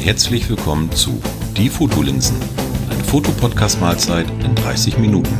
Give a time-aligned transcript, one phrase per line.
[0.00, 1.20] Herzlich willkommen zu
[1.56, 2.36] Die Fotolinsen,
[2.88, 5.36] eine Fotopodcast-Mahlzeit in 30 Minuten.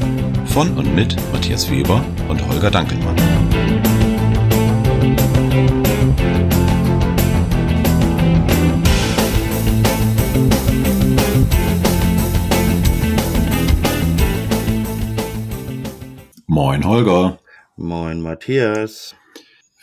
[0.47, 3.17] Von und mit Matthias Weber und Holger Dankelmann.
[16.47, 17.39] Moin Holger.
[17.77, 19.15] Moin Matthias.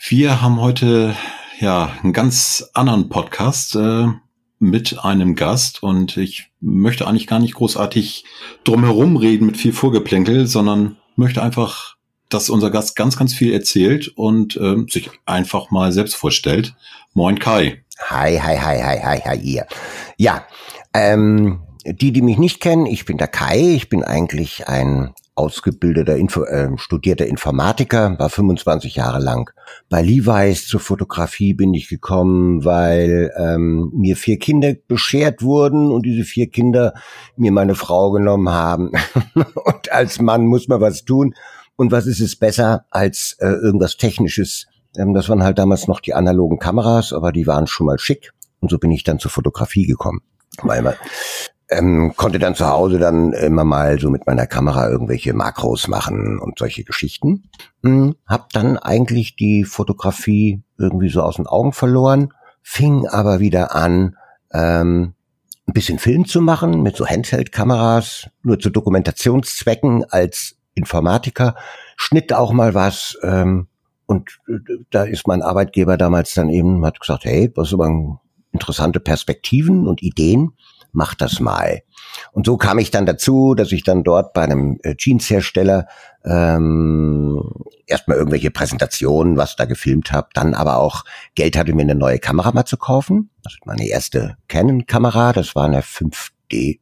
[0.08, 1.16] Wir haben heute
[1.58, 4.08] ja einen ganz anderen Podcast äh,
[4.58, 8.24] mit einem Gast und ich möchte eigentlich gar nicht großartig
[8.64, 11.96] drumherum reden mit viel Vorgeplänkel, sondern möchte einfach,
[12.28, 16.74] dass unser Gast ganz, ganz viel erzählt und äh, sich einfach mal selbst vorstellt.
[17.12, 17.84] Moin Kai.
[18.08, 19.66] Hi, hi, hi, hi, hi, hi, ihr.
[20.16, 20.46] Ja,
[20.94, 26.16] ähm, die, die mich nicht kennen, ich bin der Kai, ich bin eigentlich ein ausgebildeter,
[26.16, 29.50] Info, äh, studierter Informatiker, war 25 Jahre lang
[29.88, 36.04] bei Levi's zur Fotografie bin ich gekommen, weil ähm, mir vier Kinder beschert wurden und
[36.04, 36.94] diese vier Kinder
[37.36, 38.90] mir meine Frau genommen haben.
[39.34, 41.34] und als Mann muss man was tun.
[41.76, 44.66] Und was ist es besser als äh, irgendwas Technisches?
[44.96, 48.32] Ähm, das waren halt damals noch die analogen Kameras, aber die waren schon mal schick.
[48.60, 50.22] Und so bin ich dann zur Fotografie gekommen.
[50.62, 50.94] Weil man,
[51.68, 56.38] ähm, konnte dann zu Hause dann immer mal so mit meiner Kamera irgendwelche Makros machen
[56.38, 57.48] und solche Geschichten.
[57.82, 63.74] Hm, hab dann eigentlich die Fotografie irgendwie so aus den Augen verloren, fing aber wieder
[63.74, 64.16] an,
[64.52, 65.14] ähm,
[65.66, 71.56] ein bisschen Film zu machen mit so Handheld-Kameras, nur zu Dokumentationszwecken als Informatiker,
[71.96, 73.66] schnitt auch mal was ähm,
[74.06, 74.58] und äh,
[74.90, 78.20] da ist mein Arbeitgeber damals dann eben, hat gesagt, hey, das aber
[78.52, 80.52] interessante Perspektiven und Ideen
[80.96, 81.82] mach das mal.
[82.32, 85.86] Und so kam ich dann dazu, dass ich dann dort bei einem äh, Jeanshersteller
[86.24, 87.42] ähm,
[87.86, 91.04] erstmal irgendwelche Präsentationen, was da gefilmt habe, dann aber auch
[91.34, 93.30] Geld hatte, mir eine neue Kamera mal zu kaufen.
[93.44, 96.80] Das ist meine erste Canon-Kamera, das war eine 5D2.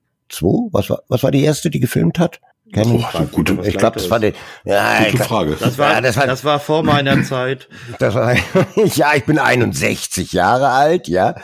[0.72, 2.41] Was war, was war die erste, die gefilmt hat?
[2.72, 3.04] Canon.
[3.12, 4.32] Oh, gute, ich glaube, das war die
[4.64, 5.56] ja, gute Frage.
[5.60, 7.69] Das war, ja, das war, das war vor meiner Zeit.
[7.98, 8.34] Das war,
[8.74, 11.36] ja, ich bin 61 Jahre alt, ja.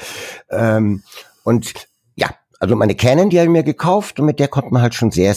[0.50, 1.02] Ähm,
[1.44, 1.89] und
[2.60, 5.10] also meine Canon, die habe ich mir gekauft und mit der konnte man halt schon
[5.10, 5.34] sehr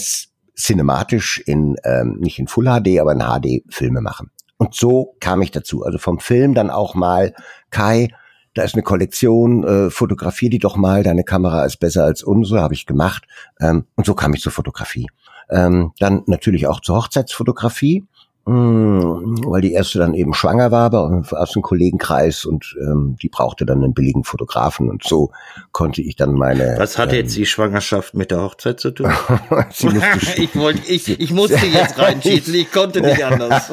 [0.56, 4.30] cinematisch in, ähm, nicht in Full HD, aber in HD Filme machen.
[4.58, 5.84] Und so kam ich dazu.
[5.84, 7.34] Also vom Film dann auch mal,
[7.70, 8.08] Kai,
[8.52, 12.60] da ist eine Kollektion, äh, fotografier die doch mal, deine Kamera ist besser als unsere,
[12.60, 13.24] habe ich gemacht.
[13.58, 15.08] Ähm, und so kam ich zur Fotografie.
[15.50, 18.04] Ähm, dann natürlich auch zur Hochzeitsfotografie.
[18.46, 23.30] Mm, weil die erste dann eben schwanger war bei aus dem Kollegenkreis und ähm, die
[23.30, 25.30] brauchte dann einen billigen Fotografen und so
[25.72, 26.74] konnte ich dann meine.
[26.76, 29.10] Was hatte ähm, jetzt die Schwangerschaft mit der Hochzeit zu tun?
[30.36, 33.72] ich wollte, ich, ich musste jetzt reinschießen, ich konnte nicht anders.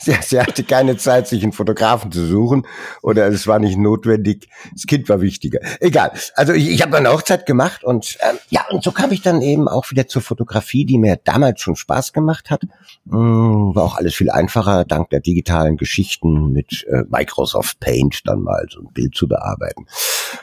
[0.00, 2.66] sie, sie, hatte keine Zeit, sich einen Fotografen zu suchen
[3.02, 4.48] oder es war nicht notwendig.
[4.72, 5.60] Das Kind war wichtiger.
[5.78, 6.10] Egal.
[6.34, 9.42] Also ich, ich habe eine Hochzeit gemacht und ähm, ja und so kam ich dann
[9.42, 12.62] eben auch wieder zur Fotografie, die mir damals schon Spaß gemacht hat.
[13.04, 18.26] Mm, war auch alles alles viel einfacher, dank der digitalen Geschichten mit äh, Microsoft Paint
[18.26, 19.86] dann mal so ein Bild zu bearbeiten.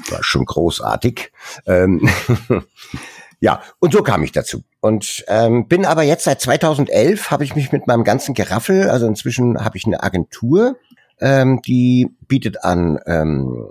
[0.09, 1.31] War schon großartig.
[1.65, 2.07] Ähm
[3.39, 4.61] ja, und so kam ich dazu.
[4.81, 9.07] Und ähm, bin aber jetzt seit 2011 habe ich mich mit meinem ganzen Geraffel, also
[9.07, 10.77] inzwischen habe ich eine Agentur,
[11.19, 13.65] ähm, die bietet an, ähm,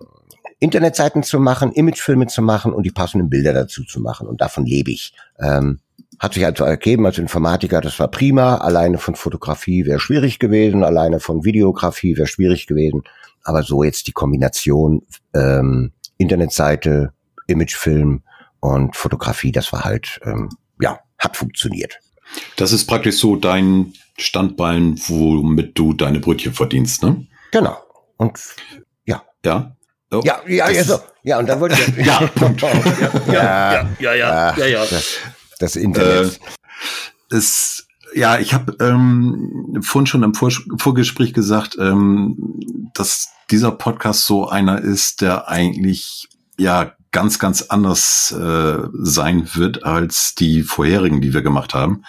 [0.59, 4.27] Internetseiten zu machen, Imagefilme zu machen und die passenden Bilder dazu zu machen.
[4.27, 5.15] Und davon lebe ich.
[5.38, 5.78] Ähm,
[6.19, 8.56] hat sich also ergeben als Informatiker, das war prima.
[8.56, 13.03] Alleine von Fotografie wäre schwierig gewesen, alleine von Videografie wäre schwierig gewesen.
[13.43, 15.03] Aber so jetzt die Kombination
[15.34, 17.12] ähm, Internetseite,
[17.47, 18.22] Imagefilm
[18.60, 20.49] und Fotografie, das war halt, ähm,
[20.81, 21.99] ja, hat funktioniert.
[22.56, 27.27] Das ist praktisch so dein Standbein, womit du deine Brötchen verdienst, ne?
[27.50, 27.77] Genau.
[28.16, 28.38] Und
[29.04, 29.22] ja.
[29.44, 29.77] Ja.
[30.10, 30.99] Oh, ja, ja, ja, so.
[31.25, 32.06] ja, und dann wollte ich.
[32.06, 32.62] ja, Punkt.
[33.27, 34.87] ja, ja, ja, ja, ja, ja.
[34.87, 35.19] Das,
[35.59, 36.41] das Internet.
[37.31, 42.60] Äh, ist, ja, ich habe ähm, vorhin schon im Vor Vorgespräch gesagt, ähm,
[42.95, 46.28] dass dieser Podcast so einer ist, der eigentlich
[46.59, 52.04] ja ganz, ganz anders äh, sein wird als die vorherigen, die wir gemacht haben.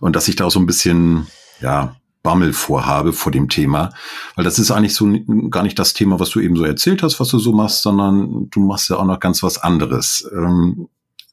[0.00, 1.26] Und dass ich da auch so ein bisschen,
[1.60, 3.90] ja, Bammel vorhabe vor dem Thema,
[4.34, 5.08] weil das ist eigentlich so
[5.50, 8.50] gar nicht das Thema, was du eben so erzählt hast, was du so machst, sondern
[8.50, 10.28] du machst ja auch noch ganz was anderes.
[10.32, 10.88] Ähm,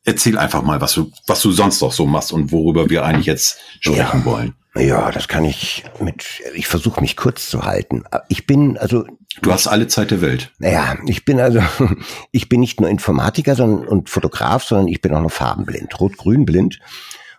[0.06, 3.25] erzähl einfach mal, was du, was du sonst noch so machst und worüber wir eigentlich
[3.25, 4.25] jetzt sprechen ja.
[4.25, 4.54] wollen.
[4.78, 8.04] Ja, das kann ich mit, ich versuche mich kurz zu halten.
[8.28, 9.06] Ich bin also.
[9.42, 10.52] Du hast alle Zeit der Welt.
[10.60, 11.62] Naja, ich bin also,
[12.31, 16.46] ich bin nicht nur Informatiker sondern, und Fotograf, sondern ich bin auch noch farbenblind, rot-grün
[16.46, 16.80] blind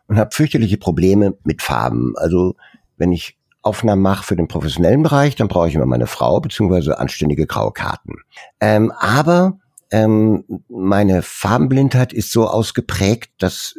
[0.07, 2.15] und habe fürchterliche Probleme mit Farben.
[2.17, 2.57] Also,
[2.97, 6.99] wenn ich Aufnahmen mache für den professionellen Bereich, dann brauche ich immer meine Frau beziehungsweise
[6.99, 8.15] anständige graue Karten.
[8.61, 9.59] Ähm, aber
[9.91, 13.75] ähm, meine Farbenblindheit ist so ausgeprägt, dass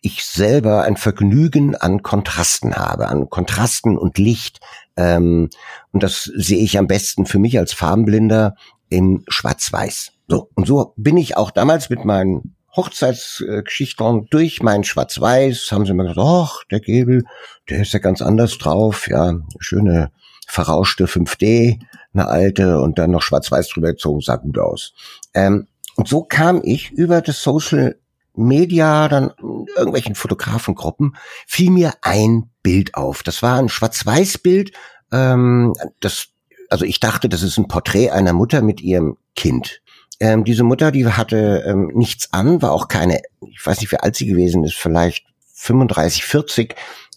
[0.00, 4.60] ich selber ein Vergnügen an Kontrasten habe, an Kontrasten und Licht.
[4.96, 5.50] Ähm,
[5.92, 8.54] und das sehe ich am besten für mich als Farbenblinder
[8.88, 10.12] im Schwarz-Weiß.
[10.28, 15.94] So, und so bin ich auch damals mit meinen Hochzeitsgeschichten durch mein Schwarz-Weiß, haben sie
[15.94, 17.24] mir gesagt, ach, der Gebel,
[17.68, 20.12] der ist ja ganz anders drauf, ja, schöne
[20.46, 21.80] verrauschte 5D,
[22.14, 24.92] eine alte und dann noch Schwarz-Weiß drüber gezogen, sah gut aus.
[25.34, 25.66] Ähm,
[25.96, 27.96] und so kam ich über das Social
[28.34, 29.32] Media, dann
[29.76, 31.16] irgendwelchen Fotografengruppen,
[31.46, 33.22] fiel mir ein Bild auf.
[33.22, 34.72] Das war ein Schwarz-Weiß-Bild.
[35.12, 36.28] Ähm, das,
[36.70, 39.82] also ich dachte, das ist ein Porträt einer Mutter mit ihrem Kind.
[40.20, 43.98] Ähm, diese Mutter, die hatte ähm, nichts an, war auch keine, ich weiß nicht, wie
[43.98, 46.74] alt sie gewesen ist, vielleicht 35, 40,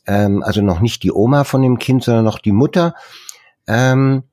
[0.08, 2.96] ähm, also noch nicht die Oma von dem Kind, sondern noch die Mutter.
[3.68, 4.24] Ähm,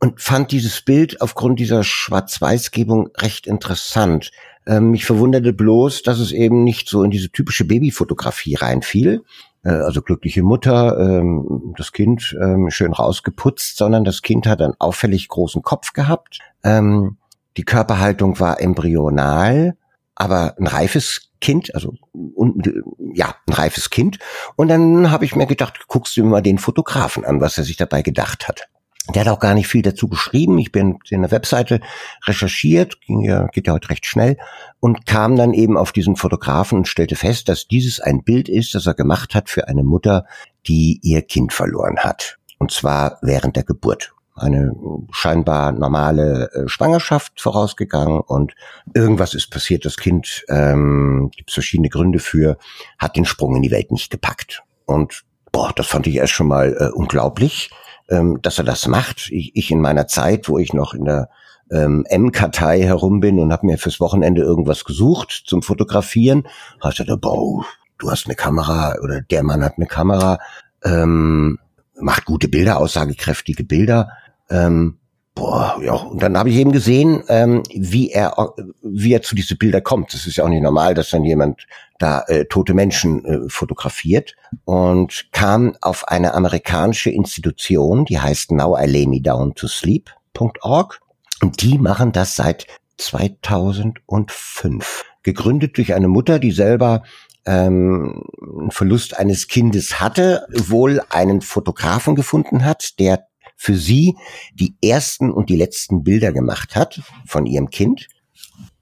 [0.00, 4.30] und fand dieses Bild aufgrund dieser Schwarz-Weiß-Gebung recht interessant.
[4.66, 9.22] Ähm, mich verwunderte bloß, dass es eben nicht so in diese typische Babyfotografie reinfiel.
[9.64, 14.74] Äh, also glückliche Mutter, ähm, das Kind ähm, schön rausgeputzt, sondern das Kind hat einen
[14.78, 16.38] auffällig großen Kopf gehabt.
[16.62, 17.16] Ähm,
[17.56, 19.76] die Körperhaltung war embryonal,
[20.14, 22.68] aber ein reifes Kind, also und,
[23.14, 24.18] ja, ein reifes Kind.
[24.56, 27.64] Und dann habe ich mir gedacht, guckst du mir mal den Fotografen an, was er
[27.64, 28.68] sich dabei gedacht hat.
[29.14, 30.58] Der hat auch gar nicht viel dazu geschrieben.
[30.58, 31.80] Ich bin in der Webseite
[32.26, 34.36] recherchiert, ging ja, geht ja heute recht schnell,
[34.80, 38.74] und kam dann eben auf diesen Fotografen und stellte fest, dass dieses ein Bild ist,
[38.74, 40.26] das er gemacht hat für eine Mutter,
[40.66, 42.38] die ihr Kind verloren hat.
[42.58, 44.12] Und zwar während der Geburt.
[44.34, 44.72] Eine
[45.10, 48.54] scheinbar normale äh, Schwangerschaft vorausgegangen und
[48.94, 49.84] irgendwas ist passiert.
[49.84, 52.56] Das Kind, ähm, gibt verschiedene Gründe für,
[52.98, 54.62] hat den Sprung in die Welt nicht gepackt.
[54.86, 57.70] Und boah, das fand ich erst schon mal äh, unglaublich
[58.08, 59.30] ähm, dass er das macht.
[59.30, 61.28] Ich, ich in meiner Zeit, wo ich noch in der
[61.70, 66.46] ähm, M-Kartei herum bin und habe mir fürs Wochenende irgendwas gesucht zum Fotografieren,
[66.80, 67.64] habe ich gesagt, boah,
[67.98, 70.38] du hast eine Kamera oder der Mann hat eine Kamera,
[70.84, 71.58] ähm,
[72.00, 74.10] macht gute Bilder, aussagekräftige Bilder.
[74.50, 74.98] Ähm,
[75.34, 78.34] boah, ja, und dann habe ich eben gesehen, ähm, wie er
[78.82, 80.14] wie er zu diese Bilder kommt.
[80.14, 81.66] Das ist ja auch nicht normal, dass dann jemand
[81.98, 84.34] da äh, tote Menschen äh, fotografiert
[84.64, 91.00] und kam auf eine amerikanische Institution, die heißt Now I Lay Me Down to Sleep.org
[91.42, 92.66] und die machen das seit
[92.98, 95.04] 2005.
[95.22, 97.02] Gegründet durch eine Mutter, die selber
[97.46, 98.24] ähm,
[98.70, 104.16] Verlust eines Kindes hatte, wohl einen Fotografen gefunden hat, der für sie
[104.54, 108.08] die ersten und die letzten Bilder gemacht hat von ihrem Kind.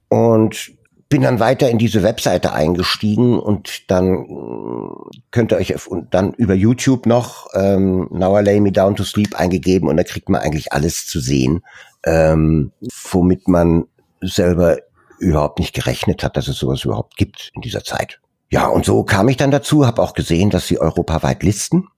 [0.08, 0.72] Und
[1.08, 6.32] bin dann weiter in diese Webseite eingestiegen und dann äh, könnt ihr euch und dann
[6.34, 10.28] über YouTube noch ähm, Now I Lay Me Down to Sleep eingegeben und da kriegt
[10.28, 11.62] man eigentlich alles zu sehen,
[12.04, 12.72] ähm,
[13.10, 13.84] womit man
[14.20, 14.78] selber
[15.18, 18.20] überhaupt nicht gerechnet hat, dass es sowas überhaupt gibt in dieser Zeit.
[18.50, 21.88] Ja, und so kam ich dann dazu, habe auch gesehen, dass sie europaweit listen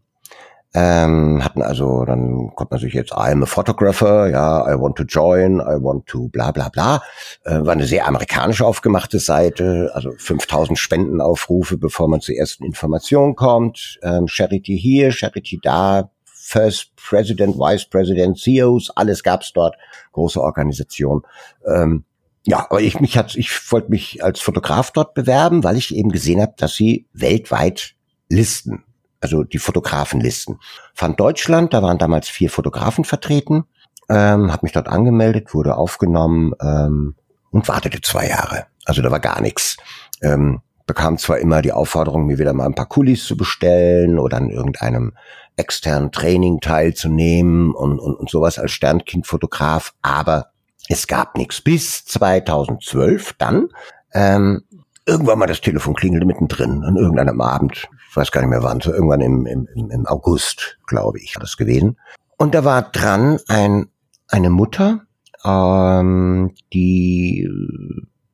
[0.74, 5.60] ähm, hatten also, dann man sich jetzt, I'm a photographer, ja, I want to join,
[5.60, 7.02] I want to bla bla bla.
[7.44, 13.34] Äh, war eine sehr amerikanisch aufgemachte Seite, also 5000 Spendenaufrufe, bevor man zur ersten Information
[13.34, 13.98] kommt.
[14.02, 19.74] Ähm, Charity hier, Charity da, First President, Vice President, CEOs, alles gab's dort,
[20.12, 21.22] große Organisation.
[21.66, 22.04] Ähm,
[22.46, 26.10] ja, aber ich mich hat, ich wollte mich als Fotograf dort bewerben, weil ich eben
[26.10, 27.94] gesehen habe, dass sie weltweit
[28.28, 28.84] listen
[29.20, 30.58] also die Fotografenlisten.
[30.94, 33.64] Fand Deutschland, da waren damals vier Fotografen vertreten,
[34.08, 37.14] ähm, habe mich dort angemeldet, wurde aufgenommen ähm,
[37.50, 38.66] und wartete zwei Jahre.
[38.84, 39.76] Also da war gar nichts.
[40.22, 44.38] Ähm, bekam zwar immer die Aufforderung, mir wieder mal ein paar Kulis zu bestellen oder
[44.38, 45.12] an irgendeinem
[45.56, 50.50] externen Training teilzunehmen und, und, und sowas als Sternkindfotograf, aber
[50.88, 51.60] es gab nichts.
[51.60, 53.68] Bis 2012 dann
[54.14, 54.62] ähm,
[55.04, 58.92] irgendwann mal das Telefon klingelte mittendrin an irgendeinem Abend weiß gar nicht mehr wann, so
[58.92, 61.98] irgendwann im, im, im August, glaube ich, war das gewesen.
[62.36, 63.86] Und da war dran ein,
[64.28, 65.02] eine Mutter,
[65.44, 67.48] ähm, die,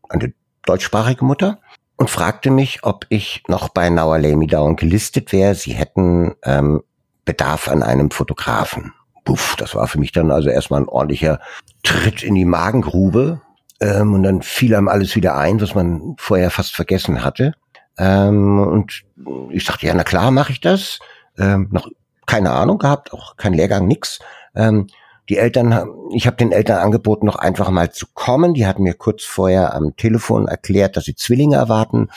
[0.08, 0.32] eine
[0.64, 1.58] deutschsprachige Mutter,
[1.96, 5.54] und fragte mich, ob ich noch bei Lay Me Down gelistet wäre.
[5.54, 6.82] Sie hätten ähm,
[7.24, 8.92] Bedarf an einem Fotografen.
[9.24, 11.40] Puff, das war für mich dann also erstmal ein ordentlicher
[11.82, 13.40] Tritt in die Magengrube.
[13.80, 17.54] Ähm, und dann fiel einem alles wieder ein, was man vorher fast vergessen hatte.
[17.98, 19.04] Ähm, und
[19.50, 20.98] ich sagte, ja, na klar, mache ich das.
[21.38, 21.88] Ähm, noch
[22.26, 24.18] keine Ahnung gehabt, auch kein Lehrgang, nix.
[24.54, 24.86] Ähm,
[25.28, 28.52] die Eltern, ich habe den Eltern angeboten, noch einfach mal zu kommen.
[28.52, 32.08] Die hatten mir kurz vorher am Telefon erklärt, dass sie Zwillinge erwarten.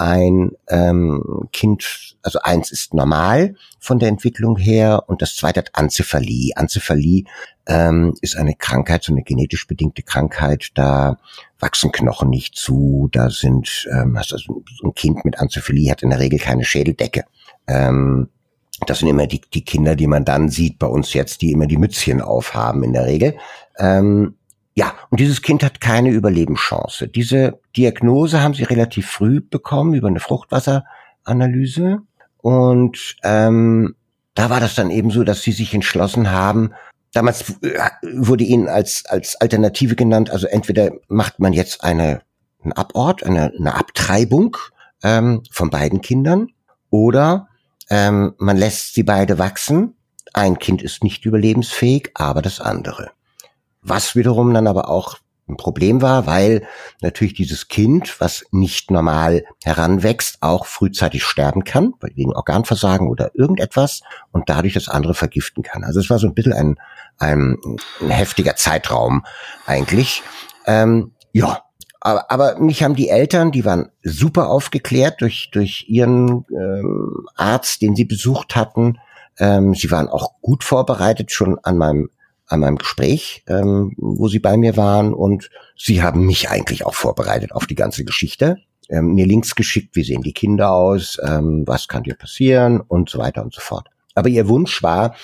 [0.00, 5.70] Ein ähm, Kind, also eins ist normal von der Entwicklung her und das zweite hat
[5.74, 6.56] Anzephalie.
[6.56, 7.24] Anzephalie
[7.66, 11.18] ähm, ist eine Krankheit, so eine genetisch bedingte Krankheit, da
[11.58, 16.08] wachsen Knochen nicht zu, da sind, ähm, also so ein Kind mit Anzephalie hat in
[16.10, 17.24] der Regel keine Schädeldecke.
[17.66, 18.30] Ähm,
[18.86, 21.66] das sind immer die, die Kinder, die man dann sieht bei uns jetzt, die immer
[21.66, 23.36] die Mützchen aufhaben in der Regel.
[23.78, 24.36] Ähm,
[24.74, 27.08] ja, und dieses Kind hat keine Überlebenschance.
[27.08, 31.98] Diese Diagnose haben sie relativ früh bekommen über eine Fruchtwasseranalyse.
[32.38, 33.94] Und ähm,
[34.34, 36.72] da war das dann eben so, dass sie sich entschlossen haben,
[37.12, 37.78] damals äh,
[38.14, 42.22] wurde ihnen als, als Alternative genannt, also entweder macht man jetzt eine,
[42.62, 44.56] einen Abort, eine, eine Abtreibung
[45.02, 46.48] ähm, von beiden Kindern,
[46.90, 47.48] oder
[47.88, 49.94] ähm, man lässt sie beide wachsen.
[50.32, 53.10] Ein Kind ist nicht überlebensfähig, aber das andere.
[53.82, 55.18] Was wiederum dann aber auch
[55.50, 56.66] ein Problem war, weil
[57.02, 64.00] natürlich dieses Kind, was nicht normal heranwächst, auch frühzeitig sterben kann, wegen Organversagen oder irgendetwas
[64.32, 65.84] und dadurch das andere vergiften kann.
[65.84, 66.76] Also es war so ein bisschen ein,
[67.18, 67.56] ein,
[68.00, 69.24] ein heftiger Zeitraum
[69.66, 70.22] eigentlich.
[70.66, 71.62] Ähm, ja,
[72.00, 77.82] aber, aber mich haben die Eltern, die waren super aufgeklärt durch, durch ihren ähm, Arzt,
[77.82, 78.98] den sie besucht hatten.
[79.38, 82.10] Ähm, sie waren auch gut vorbereitet schon an meinem
[82.50, 86.94] an meinem Gespräch, ähm, wo sie bei mir waren und sie haben mich eigentlich auch
[86.94, 88.58] vorbereitet auf die ganze Geschichte.
[88.88, 93.08] Ähm, mir Links geschickt, wie sehen die Kinder aus, ähm, was kann dir passieren und
[93.08, 93.86] so weiter und so fort.
[94.14, 95.14] Aber ihr Wunsch war,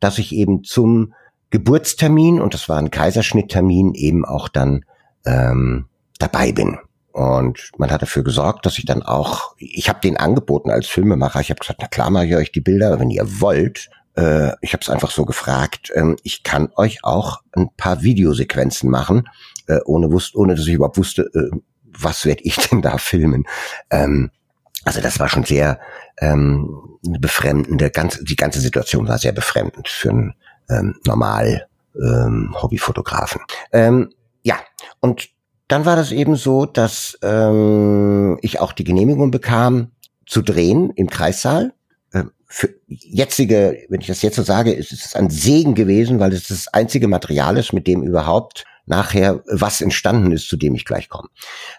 [0.00, 1.14] dass ich eben zum
[1.50, 4.84] Geburtstermin, und das war ein Kaiserschnitttermin, eben auch dann
[5.24, 5.86] ähm,
[6.18, 6.78] dabei bin.
[7.12, 11.40] Und man hat dafür gesorgt, dass ich dann auch, ich habe den angeboten als Filmemacher,
[11.40, 14.72] ich habe gesagt, na klar mache ich euch die Bilder, wenn ihr wollt, äh, ich
[14.72, 19.28] habe es einfach so gefragt, ähm, ich kann euch auch ein paar Videosequenzen machen,
[19.66, 23.44] äh, ohne, wusst, ohne dass ich überhaupt wusste, äh, was werde ich denn da filmen.
[23.90, 24.30] Ähm,
[24.84, 25.78] also das war schon sehr
[26.20, 30.34] ähm, befremdende, ganz, die ganze Situation war sehr befremdend für einen
[30.68, 33.40] ähm, normal ähm, Hobbyfotografen.
[33.72, 34.10] Ähm,
[34.42, 34.56] ja,
[35.00, 35.28] und
[35.68, 39.92] dann war das eben so, dass ähm, ich auch die Genehmigung bekam,
[40.26, 41.72] zu drehen im Kreissaal
[42.52, 46.48] für jetzige, wenn ich das jetzt so sage, ist es ein Segen gewesen, weil es
[46.48, 51.08] das einzige Material ist, mit dem überhaupt nachher was entstanden ist, zu dem ich gleich
[51.08, 51.28] komme.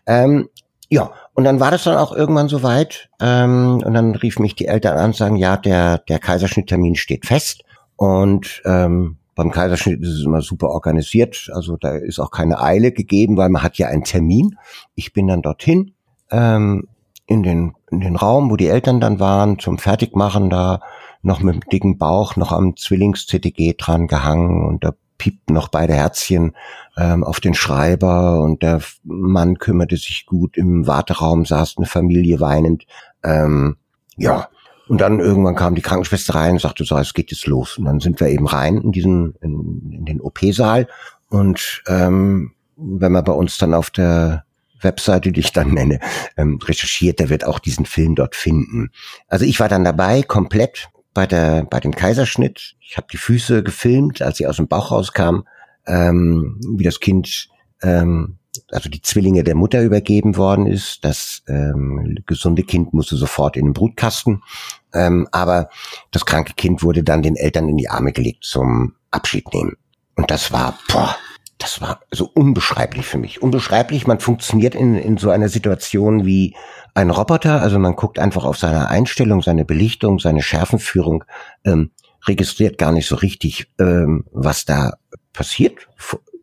[0.08, 0.50] Ähm,
[0.89, 3.10] ja, und dann war das dann auch irgendwann soweit.
[3.22, 7.27] Ähm, und dann rief mich die Eltern an und sagen, ja, der, der Kaiserschnitttermin steht
[7.27, 7.62] fest.
[7.96, 11.51] Und ähm, beim Kaiserschnitt ist es immer super organisiert.
[11.53, 14.58] Also da ist auch keine Eile gegeben, weil man hat ja einen Termin.
[14.96, 15.94] Ich bin dann dorthin.
[16.32, 16.88] Ähm,
[17.25, 20.82] in den, den Raum, wo die Eltern dann waren, zum Fertigmachen da
[21.22, 25.94] noch mit dem dicken Bauch noch am Zwillings-CTG dran gehangen und da piepten noch beide
[25.94, 26.54] Herzchen
[26.98, 30.58] ähm, auf den Schreiber und der Mann kümmerte sich gut.
[30.58, 32.86] Im Warteraum saß eine Familie weinend.
[33.24, 33.78] Ähm,
[34.18, 34.50] ja,
[34.88, 37.78] und dann irgendwann kam die Krankenschwester rein und sagte, so, es geht jetzt los.
[37.78, 40.88] Und dann sind wir eben rein in diesen, in, in den OP-Saal.
[41.30, 44.44] Und ähm, wenn man bei uns dann auf der
[44.84, 46.00] Webseite, die ich dann nenne,
[46.38, 48.92] ähm, recherchiert, der wird auch diesen Film dort finden.
[49.28, 52.75] Also ich war dann dabei, komplett bei der bei dem Kaiserschnitt.
[52.80, 55.44] Ich habe die Füße gefilmt, als sie aus dem Bauch rauskam,
[55.86, 57.50] ähm, wie das Kind,
[57.82, 58.38] ähm,
[58.72, 61.06] also die Zwillinge der Mutter übergeben worden ist.
[61.06, 64.42] Das ähm, gesunde Kind musste sofort in den Brutkasten,
[64.94, 65.70] ähm, aber
[66.12, 69.78] das kranke Kind wurde dann den Eltern in die Arme gelegt zum Abschied nehmen.
[70.16, 71.16] Und das war, boah,
[71.57, 73.41] das war so unbeschreiblich für mich.
[73.41, 76.55] Unbeschreiblich, man funktioniert in, in so einer Situation wie
[76.93, 81.24] ein Roboter, also man guckt einfach auf seine Einstellung, seine Belichtung, seine Schärfenführung,
[81.63, 81.91] ähm,
[82.27, 84.93] registriert gar nicht so richtig, ähm, was da
[85.33, 85.88] passiert,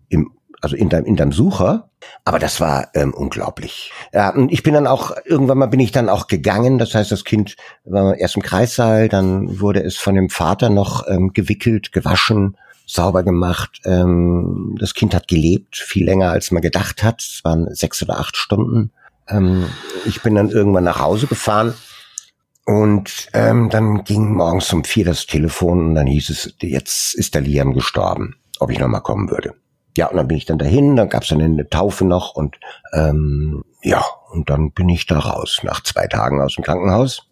[0.09, 1.91] im, also in deinem, in deinem Sucher.
[2.25, 3.93] Aber das war ähm, unglaublich.
[4.13, 6.79] Ja, und ich bin dann auch, irgendwann mal bin ich dann auch gegangen.
[6.79, 11.07] Das heißt, das Kind war erst im Kreissaal, dann wurde es von dem Vater noch
[11.09, 12.57] ähm, gewickelt, gewaschen,
[12.93, 13.81] sauber gemacht.
[13.85, 17.21] Ähm, das Kind hat gelebt, viel länger als man gedacht hat.
[17.21, 18.93] Es waren sechs oder acht Stunden.
[19.29, 19.67] Ähm,
[20.07, 21.75] ich bin dann irgendwann nach Hause gefahren
[22.67, 27.35] und ähm, dann ging morgens um vier das Telefon und dann hieß es, jetzt ist
[27.35, 29.55] der Liam gestorben, ob ich nochmal kommen würde.
[29.97, 32.59] Ja, und dann bin ich dann dahin, dann gab es dann eine Taufe noch und
[32.93, 37.27] ähm, ja, und dann bin ich da raus, nach zwei Tagen aus dem Krankenhaus.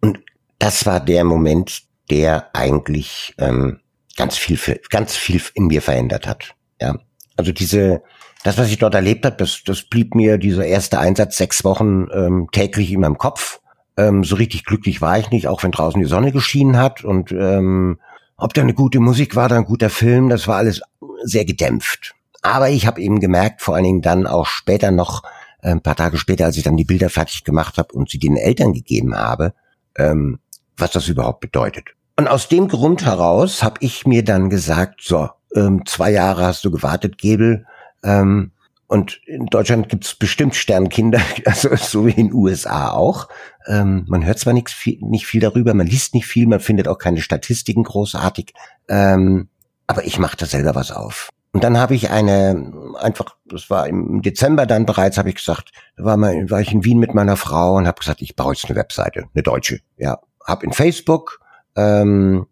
[0.00, 0.18] Und
[0.58, 3.80] das war der Moment, der eigentlich ähm,
[4.16, 4.58] ganz viel,
[4.90, 6.54] ganz viel in mir verändert hat.
[6.80, 6.98] Ja,
[7.36, 8.02] also diese,
[8.44, 12.06] das, was ich dort erlebt habe, das, das blieb mir dieser erste Einsatz sechs Wochen
[12.12, 13.60] ähm, täglich in meinem Kopf.
[13.96, 17.32] Ähm, so richtig glücklich war ich nicht, auch wenn draußen die Sonne geschienen hat und
[17.32, 17.98] ähm,
[18.36, 20.82] ob da eine gute Musik war, da ein guter Film, das war alles
[21.22, 22.14] sehr gedämpft.
[22.42, 25.22] Aber ich habe eben gemerkt, vor allen Dingen dann auch später noch,
[25.62, 28.18] äh, ein paar Tage später, als ich dann die Bilder fertig gemacht habe und sie
[28.18, 29.54] den Eltern gegeben habe,
[29.96, 30.38] ähm,
[30.76, 31.95] was das überhaupt bedeutet.
[32.16, 36.64] Und aus dem Grund heraus habe ich mir dann gesagt, so, ähm, zwei Jahre hast
[36.64, 37.66] du gewartet, Gebel,
[38.02, 38.52] ähm,
[38.88, 43.28] und in Deutschland gibt's bestimmt Sternkinder, also so wie in den USA auch.
[43.66, 46.86] Ähm, man hört zwar nicht viel, nicht viel darüber, man liest nicht viel, man findet
[46.86, 48.54] auch keine Statistiken großartig,
[48.88, 49.48] ähm,
[49.88, 51.30] aber ich mache da selber was auf.
[51.52, 55.70] Und dann habe ich eine, einfach, das war im Dezember dann bereits, habe ich gesagt,
[55.96, 58.52] da war, mal, war ich in Wien mit meiner Frau und habe gesagt, ich baue
[58.52, 59.80] jetzt eine Webseite, eine deutsche.
[59.96, 61.40] Ja, habe in Facebook
[61.76, 62.46] ähm,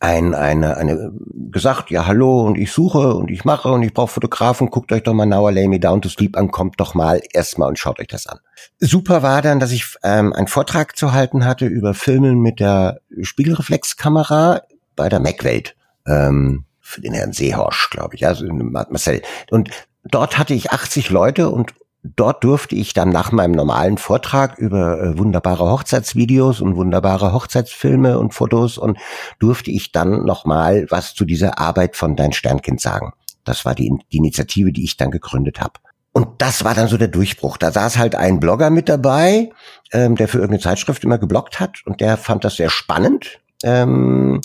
[0.00, 1.12] ein, eine, eine
[1.50, 5.02] gesagt, ja hallo und ich suche und ich mache und ich brauche Fotografen, guckt euch
[5.02, 7.78] doch mal Now I Lay Me Down to Sleep an, kommt doch mal erstmal und
[7.78, 8.38] schaut euch das an.
[8.78, 13.00] Super war dann, dass ich ähm, einen Vortrag zu halten hatte über Filmen mit der
[13.20, 14.62] Spiegelreflexkamera
[14.94, 15.74] bei der Mac-Welt.
[16.06, 19.20] Ähm, für den Herrn Seehorsch, glaube ich, also Marcel.
[19.50, 19.70] Und
[20.04, 21.74] dort hatte ich 80 Leute und
[22.16, 28.18] dort durfte ich dann nach meinem normalen Vortrag über äh, wunderbare Hochzeitsvideos und wunderbare Hochzeitsfilme
[28.18, 28.98] und Fotos und
[29.38, 33.12] durfte ich dann nochmal was zu dieser Arbeit von Dein Sternkind sagen.
[33.44, 35.74] Das war die, die Initiative, die ich dann gegründet habe.
[36.12, 37.58] Und das war dann so der Durchbruch.
[37.58, 39.50] Da saß halt ein Blogger mit dabei,
[39.92, 43.40] ähm, der für irgendeine Zeitschrift immer gebloggt hat und der fand das sehr spannend.
[43.62, 44.40] Ähm,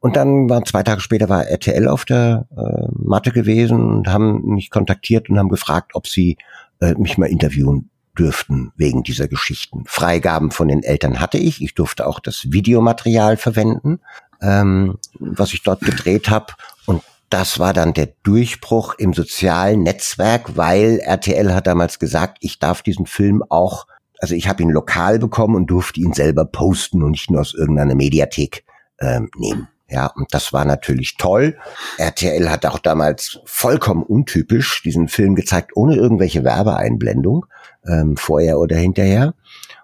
[0.00, 4.54] und dann waren zwei Tage später war RTL auf der äh, Matte gewesen und haben
[4.54, 6.36] mich kontaktiert und haben gefragt, ob sie
[6.80, 9.84] äh, mich mal interviewen dürften wegen dieser Geschichten.
[9.86, 11.62] Freigaben von den Eltern hatte ich.
[11.62, 14.00] Ich durfte auch das Videomaterial verwenden,
[14.42, 16.54] ähm, was ich dort gedreht habe.
[16.86, 22.58] Und das war dann der Durchbruch im sozialen Netzwerk, weil RTL hat damals gesagt, ich
[22.58, 23.86] darf diesen Film auch,
[24.18, 27.54] also ich habe ihn lokal bekommen und durfte ihn selber posten und nicht nur aus
[27.54, 28.64] irgendeiner Mediathek
[29.00, 29.68] ähm, nehmen.
[29.90, 31.56] Ja, und das war natürlich toll.
[31.96, 37.46] RTL hat auch damals vollkommen untypisch diesen Film gezeigt, ohne irgendwelche Werbeeinblendung,
[37.86, 39.34] ähm, vorher oder hinterher.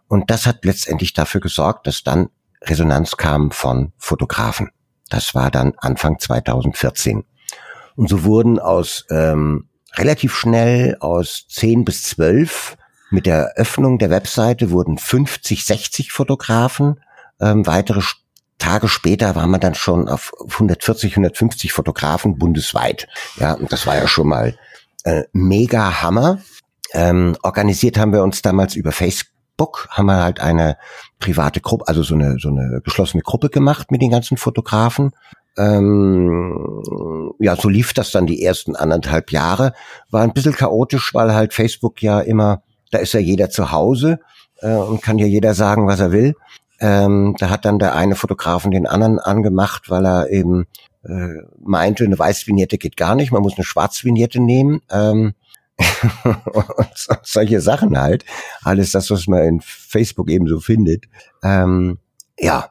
[0.06, 2.28] Und das hat letztendlich dafür gesorgt, dass dann
[2.62, 4.70] Resonanz kam von Fotografen.
[5.08, 7.24] Das war dann Anfang 2014.
[7.96, 12.76] Und so wurden aus ähm, relativ schnell aus 10 bis 12
[13.10, 17.00] mit der Öffnung der Webseite wurden 50, 60 Fotografen.
[17.40, 18.00] Ähm, weitere
[18.58, 23.08] Tage später war man dann schon auf 140, 150 Fotografen bundesweit.
[23.36, 24.56] Ja, und das war ja schon mal
[25.04, 26.38] äh, mega Hammer.
[26.92, 30.76] Ähm, organisiert haben wir uns damals über Facebook, haben wir halt eine
[31.18, 35.10] private Gruppe, also so eine, so eine geschlossene Gruppe gemacht mit den ganzen Fotografen.
[35.56, 39.72] Ähm, ja, so lief das dann die ersten anderthalb Jahre.
[40.10, 44.20] War ein bisschen chaotisch, weil halt Facebook ja immer, da ist ja jeder zu Hause
[44.60, 46.34] äh, und kann ja jeder sagen, was er will.
[46.84, 50.66] Ähm, da hat dann der eine Fotografen den anderen angemacht, weil er eben
[51.02, 54.82] äh, meinte, eine Weißvignette geht gar nicht, man muss eine Schwarzvignette nehmen.
[54.90, 55.32] Ähm,
[56.24, 58.26] und solche Sachen halt.
[58.62, 61.06] Alles das, was man in Facebook eben so findet.
[61.42, 61.96] Ähm,
[62.38, 62.68] ja,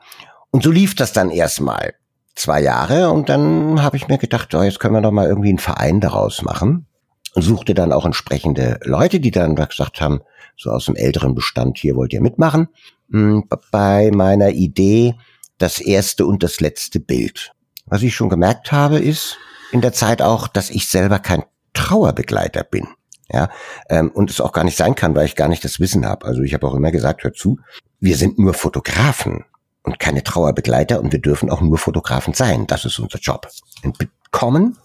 [0.52, 1.96] und so lief das dann erstmal
[2.36, 5.50] zwei Jahre und dann habe ich mir gedacht, oh, jetzt können wir doch mal irgendwie
[5.50, 6.86] einen Verein daraus machen
[7.34, 10.22] und suchte dann auch entsprechende Leute, die dann gesagt haben,
[10.56, 12.70] so aus dem älteren Bestand, hier wollt ihr mitmachen.
[13.12, 15.16] Hm, bei meiner Idee
[15.58, 17.52] das erste und das letzte Bild.
[17.86, 19.38] Was ich schon gemerkt habe, ist
[19.72, 22.88] in der Zeit auch, dass ich selber kein Trauerbegleiter bin.
[23.30, 23.50] Ja,
[23.90, 26.26] ähm, und es auch gar nicht sein kann, weil ich gar nicht das Wissen habe.
[26.26, 27.60] Also ich habe auch immer gesagt, hör zu,
[28.00, 29.46] wir sind nur Fotografen
[29.82, 32.68] und keine Trauerbegleiter und wir dürfen auch nur Fotografen sein.
[32.68, 33.48] Das ist unser Job.
[33.84, 34.78] Ein Bild kommen,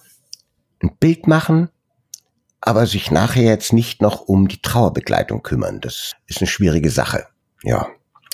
[0.83, 1.68] ein Bild machen,
[2.61, 5.81] aber sich nachher jetzt nicht noch um die Trauerbegleitung kümmern.
[5.81, 7.26] Das ist eine schwierige Sache.
[7.62, 7.88] Ja.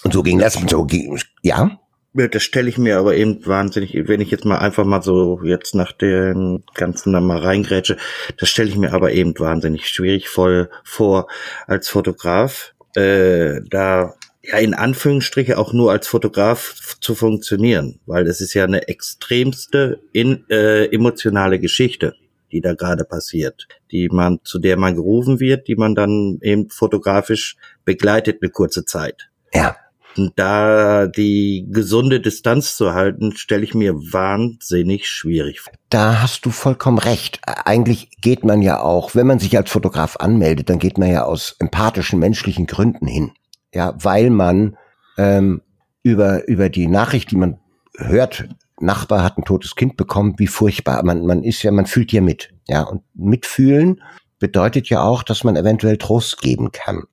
[0.04, 1.78] Und so ging das, so ging, ja.
[2.16, 5.40] Ja, das stelle ich mir aber eben wahnsinnig, wenn ich jetzt mal einfach mal so
[5.42, 7.96] jetzt nach den ganzen da mal reingrätsche,
[8.38, 11.26] das stelle ich mir aber eben wahnsinnig schwierig voll vor
[11.66, 18.40] als Fotograf, äh, da ja in Anführungsstriche auch nur als Fotograf zu funktionieren, weil es
[18.40, 22.14] ist ja eine extremste in, äh, emotionale Geschichte,
[22.52, 26.70] die da gerade passiert, die man zu der man gerufen wird, die man dann eben
[26.70, 29.30] fotografisch begleitet eine kurze Zeit.
[29.52, 29.76] Ja.
[30.16, 35.72] Und da die gesunde Distanz zu halten, stelle ich mir wahnsinnig schwierig vor.
[35.90, 37.40] Da hast du vollkommen recht.
[37.46, 41.24] Eigentlich geht man ja auch, wenn man sich als Fotograf anmeldet, dann geht man ja
[41.24, 43.32] aus empathischen menschlichen Gründen hin.
[43.72, 44.76] Ja, weil man
[45.18, 45.62] ähm,
[46.02, 47.58] über, über die Nachricht, die man
[47.96, 48.48] hört,
[48.80, 51.02] Nachbar hat ein totes Kind bekommen, wie furchtbar.
[51.04, 52.52] Man, man ist ja, man fühlt ja mit.
[52.66, 54.02] Ja, und mitfühlen
[54.38, 57.04] bedeutet ja auch, dass man eventuell Trost geben kann.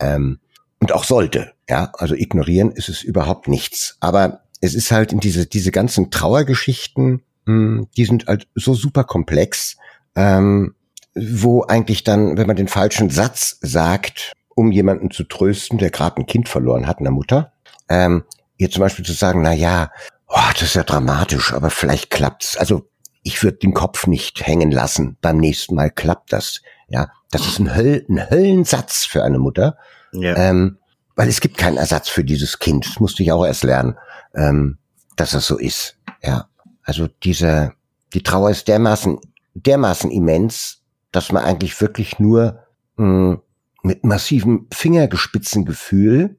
[0.00, 0.38] Ähm,
[0.84, 1.54] und auch sollte.
[1.66, 3.96] Ja, also ignorieren ist es überhaupt nichts.
[4.00, 8.74] Aber es ist halt in diese, diese ganzen Trauergeschichten, mh, hm, die sind halt so
[8.74, 9.78] super komplex.
[10.14, 10.74] Ähm,
[11.14, 16.20] wo eigentlich dann, wenn man den falschen Satz sagt, um jemanden zu trösten, der gerade
[16.20, 17.54] ein Kind verloren hat, eine Mutter,
[17.88, 18.24] ähm,
[18.58, 19.90] ihr zum Beispiel zu sagen, na ja,
[20.28, 22.58] oh, das ist ja dramatisch, aber vielleicht klappt's.
[22.58, 22.90] Also
[23.22, 25.16] ich würde den Kopf nicht hängen lassen.
[25.22, 26.60] Beim nächsten Mal klappt das.
[26.88, 29.78] Ja, das ist ein, Höll, ein Höllensatz für eine Mutter.
[30.14, 30.36] Ja.
[30.36, 30.78] Ähm,
[31.16, 32.86] weil es gibt keinen Ersatz für dieses Kind.
[32.86, 33.96] Das musste ich auch erst lernen,
[34.34, 34.78] ähm,
[35.16, 35.96] dass das so ist.
[36.22, 36.48] Ja,
[36.82, 37.72] also diese,
[38.14, 39.18] die Trauer ist dermaßen,
[39.54, 42.60] dermaßen immens, dass man eigentlich wirklich nur
[42.96, 43.40] mh, hm,
[43.82, 46.38] mit massivem Fingergespitzengefühl,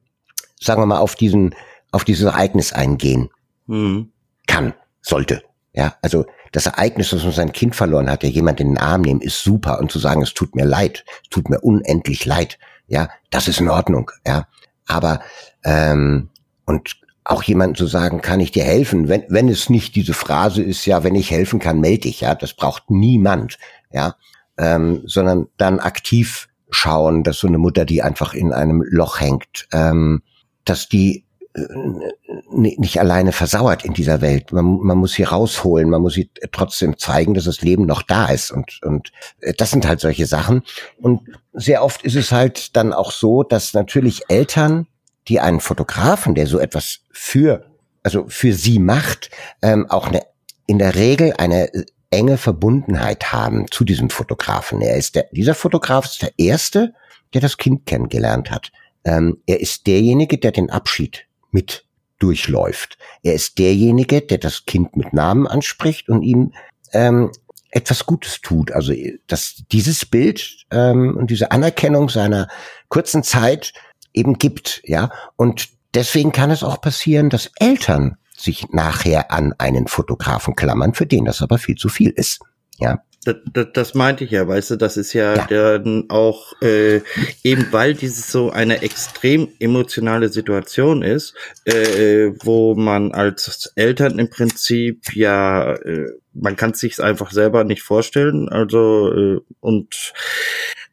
[0.60, 1.54] sagen wir mal, auf diesen,
[1.92, 3.30] auf dieses Ereignis eingehen
[3.66, 4.10] mhm.
[4.46, 5.42] kann, sollte.
[5.72, 9.02] Ja, also das Ereignis, dass man sein Kind verloren hat, ja jemand in den Arm
[9.02, 9.78] nehmen, ist super.
[9.78, 13.60] Und zu sagen, es tut mir leid, es tut mir unendlich leid, ja, das ist
[13.60, 14.46] in Ordnung, ja.
[14.86, 15.20] Aber
[15.64, 16.30] ähm,
[16.64, 20.62] und auch jemandem zu sagen, kann ich dir helfen, wenn, wenn es nicht diese Phrase
[20.62, 23.58] ist, ja, wenn ich helfen kann, melde dich, ja, das braucht niemand,
[23.92, 24.14] ja,
[24.58, 29.68] ähm, sondern dann aktiv schauen, dass so eine Mutter, die einfach in einem Loch hängt,
[29.72, 30.22] ähm,
[30.64, 31.25] dass die
[32.50, 34.52] nicht alleine versauert in dieser Welt.
[34.52, 38.26] Man, man muss sie rausholen, man muss sie trotzdem zeigen, dass das Leben noch da
[38.26, 38.50] ist.
[38.50, 40.62] Und, und äh, das sind halt solche Sachen.
[41.00, 44.86] Und sehr oft ist es halt dann auch so, dass natürlich Eltern,
[45.28, 47.66] die einen Fotografen, der so etwas für,
[48.02, 49.30] also für sie macht,
[49.62, 50.22] ähm, auch eine,
[50.66, 51.70] in der Regel eine
[52.10, 54.80] enge Verbundenheit haben zu diesem Fotografen.
[54.80, 56.94] Er ist der, dieser Fotograf ist der erste,
[57.34, 58.70] der das Kind kennengelernt hat.
[59.04, 61.86] Ähm, er ist derjenige, der den Abschied mit
[62.18, 62.98] durchläuft.
[63.22, 66.52] Er ist derjenige, der das Kind mit Namen anspricht und ihm
[66.92, 67.30] ähm,
[67.70, 68.72] etwas Gutes tut.
[68.72, 68.92] Also
[69.26, 72.48] dass dieses Bild ähm, und diese Anerkennung seiner
[72.88, 73.72] kurzen Zeit
[74.12, 75.10] eben gibt, ja.
[75.36, 81.06] Und deswegen kann es auch passieren, dass Eltern sich nachher an einen Fotografen klammern, für
[81.06, 82.40] den das aber viel zu viel ist.
[82.78, 83.02] Ja.
[83.26, 85.78] Das, das, das meinte ich ja, weißt du, das ist ja, ja.
[85.78, 87.00] dann auch äh,
[87.42, 91.34] eben weil dieses so eine extrem emotionale Situation ist,
[91.64, 97.64] äh, wo man als Eltern im Prinzip ja, äh, man kann es sich einfach selber
[97.64, 100.12] nicht vorstellen, also äh, und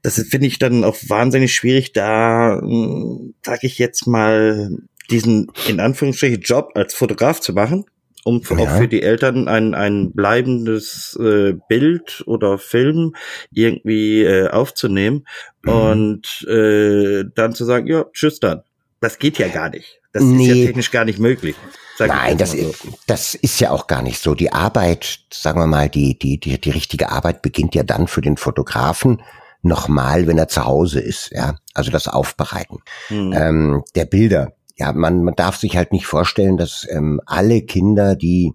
[0.02, 4.72] das finde ich dann auch wahnsinnig schwierig, da hm, sage ich jetzt mal
[5.12, 7.86] diesen in Anführungsstrichen Job als Fotograf zu machen,
[8.24, 8.58] um ja.
[8.58, 13.16] auch für die Eltern ein, ein bleibendes äh, Bild oder Film
[13.52, 15.26] irgendwie äh, aufzunehmen
[15.64, 15.72] mhm.
[15.72, 18.64] und äh, dann zu sagen, ja, tschüss dann.
[19.02, 20.00] Das geht ja gar nicht.
[20.14, 20.48] Das nee.
[20.48, 21.56] ist ja technisch gar nicht möglich.
[22.00, 22.58] Nein, das, so.
[22.58, 24.34] ist, das ist ja auch gar nicht so.
[24.34, 28.22] Die Arbeit, sagen wir mal, die, die, die, die richtige Arbeit beginnt ja dann für
[28.22, 29.22] den Fotografen
[29.62, 31.56] nochmal, wenn er zu Hause ist, ja.
[31.74, 33.34] Also das Aufbereiten mhm.
[33.34, 38.16] ähm, der Bilder ja, man, man darf sich halt nicht vorstellen, dass ähm, alle Kinder,
[38.16, 38.54] die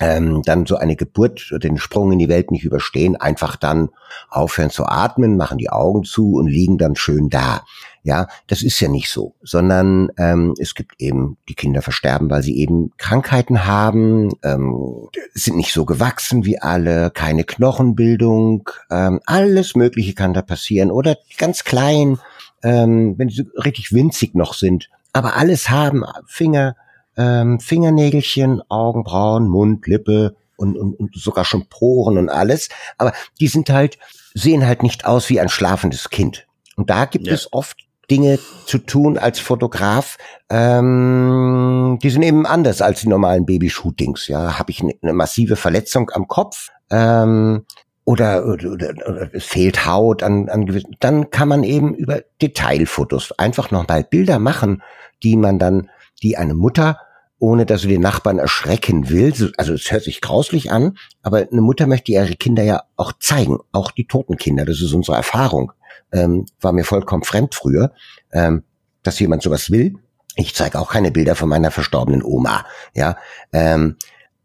[0.00, 3.90] ähm, dann so eine Geburt, den Sprung in die Welt nicht überstehen, einfach dann
[4.28, 7.64] aufhören zu atmen, machen die Augen zu und liegen dann schön da.
[8.04, 12.42] Ja, das ist ja nicht so, sondern ähm, es gibt eben, die Kinder versterben, weil
[12.42, 19.74] sie eben Krankheiten haben, ähm, sind nicht so gewachsen wie alle, keine Knochenbildung, ähm, alles
[19.74, 22.18] Mögliche kann da passieren oder ganz klein,
[22.62, 26.76] ähm, wenn sie richtig winzig noch sind, aber alles haben Finger,
[27.16, 32.68] ähm, Fingernägelchen, Augenbrauen, Mund, Lippe und, und, und sogar schon Poren und alles.
[32.98, 33.98] Aber die sind halt,
[34.34, 36.46] sehen halt nicht aus wie ein schlafendes Kind.
[36.76, 37.34] Und da gibt ja.
[37.34, 40.16] es oft Dinge zu tun als Fotograf,
[40.48, 44.28] ähm, die sind eben anders als die normalen Babyshootings.
[44.28, 47.66] Ja, habe ich eine, eine massive Verletzung am Kopf, ähm,
[48.08, 53.32] oder, oder, oder, es fehlt Haut an, an gewissen, dann kann man eben über Detailfotos
[53.32, 54.82] einfach nochmal Bilder machen,
[55.22, 55.90] die man dann,
[56.22, 56.98] die eine Mutter,
[57.38, 61.60] ohne dass sie den Nachbarn erschrecken will, also es hört sich grauslich an, aber eine
[61.60, 65.72] Mutter möchte ihre Kinder ja auch zeigen, auch die toten Kinder, das ist unsere Erfahrung.
[66.10, 67.92] Ähm, war mir vollkommen fremd früher,
[68.32, 68.62] ähm,
[69.02, 69.96] dass jemand sowas will.
[70.34, 73.18] Ich zeige auch keine Bilder von meiner verstorbenen Oma, ja.
[73.52, 73.96] Ähm,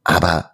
[0.03, 0.52] aber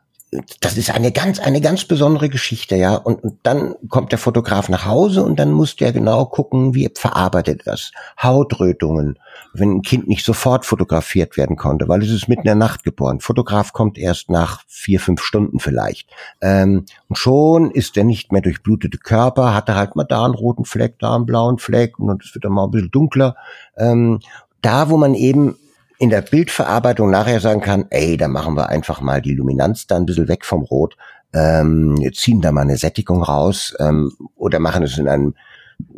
[0.60, 2.96] das ist eine ganz, eine ganz besondere Geschichte, ja.
[2.96, 6.86] Und, und dann kommt der Fotograf nach Hause und dann muss der genau gucken, wie
[6.86, 7.92] er verarbeitet das.
[8.22, 9.18] Hautrötungen,
[9.54, 12.84] wenn ein Kind nicht sofort fotografiert werden konnte, weil es ist mitten in der Nacht
[12.84, 13.22] geboren.
[13.22, 16.10] Fotograf kommt erst nach vier, fünf Stunden vielleicht.
[16.42, 20.36] Ähm, und schon ist er nicht mehr durchblutete Körper, hat er halt mal da einen
[20.36, 23.36] roten Fleck, da einen blauen Fleck und es wird dann mal ein bisschen dunkler.
[23.78, 24.20] Ähm,
[24.62, 25.58] da, wo man eben
[26.00, 29.98] in der Bildverarbeitung nachher sagen kann, ey, da machen wir einfach mal die Luminanz da
[29.98, 30.96] ein bisschen weg vom Rot,
[31.34, 35.36] ähm, ziehen da mal eine Sättigung raus ähm, oder machen es in einem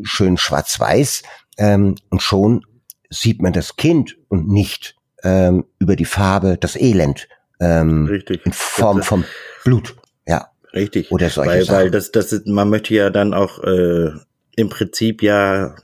[0.01, 1.21] schönen Schwarz-Weiß
[1.57, 2.65] ähm, und schon
[3.09, 7.27] sieht man das Kind und nicht ähm, über die Farbe das Elend
[7.59, 8.43] ähm, Richtig.
[8.45, 9.23] in Form vom
[9.63, 9.95] Blut.
[10.27, 10.49] Ja.
[10.73, 11.11] Richtig.
[11.11, 11.75] Oder solche weil, Sachen.
[11.75, 14.09] weil das, das ist, man möchte ja dann auch äh,
[14.55, 15.75] im Prinzip ja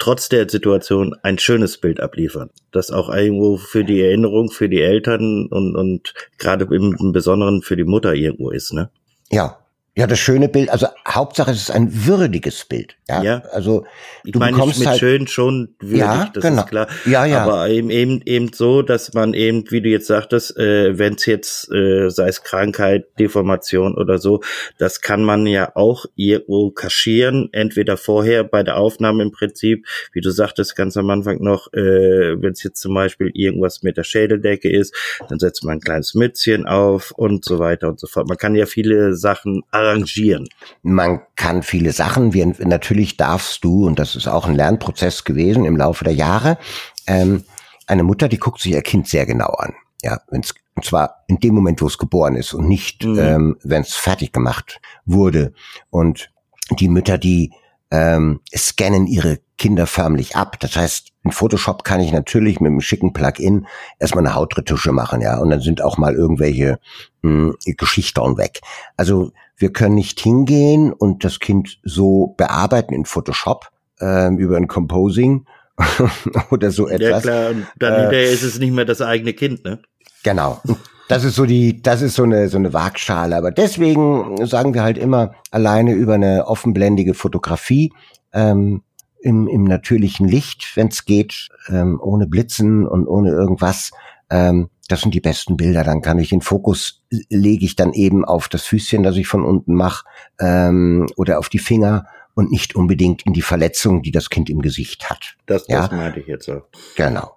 [0.00, 2.50] trotz der Situation ein schönes Bild abliefern.
[2.72, 7.76] Das auch irgendwo für die Erinnerung, für die Eltern und, und gerade im Besonderen für
[7.76, 8.90] die Mutter irgendwo ist, ne?
[9.30, 9.59] Ja,
[10.00, 12.96] ja, das schöne Bild, also Hauptsache es ist ein würdiges Bild.
[13.08, 13.42] Ja, Ja.
[13.52, 13.84] also
[14.24, 16.62] Ich du meine bekommst mit halt, schön schon würdig, Ja, das genau.
[16.62, 16.86] ist klar.
[17.04, 20.96] ja, ja, Aber eben, eben, eben so, dass man eben, wie du jetzt sagtest, äh,
[20.98, 24.40] wenn es jetzt, äh, sei es Krankheit, Deformation oder so,
[24.78, 30.22] das kann man ja auch irgendwo kaschieren, entweder vorher bei der Aufnahme im Prinzip, wie
[30.22, 34.04] du sagtest ganz am Anfang noch, äh, wenn es jetzt zum Beispiel irgendwas mit der
[34.04, 34.94] Schädeldecke ist,
[35.28, 38.28] dann setzt man ein kleines Mützchen auf und so weiter und so fort.
[38.28, 40.48] Man kann ja viele Sachen arrangieren.
[40.82, 42.32] man kann viele Sachen.
[42.32, 46.58] Wir, natürlich darfst du, und das ist auch ein Lernprozess gewesen im Laufe der Jahre,
[47.06, 47.44] ähm,
[47.86, 49.74] eine Mutter, die guckt sich ihr Kind sehr genau an.
[50.02, 53.18] Ja, wenn's, und zwar in dem Moment, wo es geboren ist und nicht, Mhm.
[53.18, 55.52] ähm, wenn es fertig gemacht wurde.
[55.90, 56.30] Und
[56.78, 57.52] die Mütter, die
[57.90, 60.58] ähm, scannen ihre Kinder förmlich ab.
[60.60, 63.66] Das heißt, in Photoshop kann ich natürlich mit einem schicken Plugin
[63.98, 66.78] erstmal eine Hautretusche machen, ja, und dann sind auch mal irgendwelche
[67.22, 68.60] mh, Geschichten weg.
[68.96, 73.68] Also wir können nicht hingehen und das Kind so bearbeiten in Photoshop
[74.00, 75.46] ähm, über ein Composing
[76.50, 77.22] oder so Ja etwas.
[77.22, 79.80] klar, und dann Äh, hinterher ist es nicht mehr das eigene Kind, ne?
[80.22, 80.60] Genau.
[81.08, 83.36] Das ist so die, das ist so eine, so eine Waagschale.
[83.36, 87.92] Aber deswegen sagen wir halt immer alleine über eine offenblendige Fotografie,
[88.32, 88.82] ähm,
[89.22, 93.90] im, im natürlichen Licht, wenn es geht, ähm, ohne Blitzen und ohne irgendwas.
[94.30, 95.84] Ähm, das sind die besten Bilder.
[95.84, 99.44] Dann kann ich den Fokus lege ich dann eben auf das Füßchen, das ich von
[99.44, 100.04] unten mache,
[100.40, 104.62] ähm, oder auf die Finger und nicht unbedingt in die Verletzung, die das Kind im
[104.62, 105.36] Gesicht hat.
[105.46, 105.82] Das, Ja.
[105.82, 106.62] das meinte ich jetzt so.
[106.96, 107.36] Genau.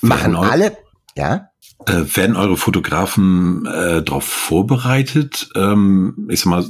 [0.00, 0.76] Machen eu- alle,
[1.16, 1.50] ja?
[1.86, 5.50] Äh, werden eure Fotografen äh, darauf vorbereitet?
[5.54, 6.64] Ähm, ich sag mal,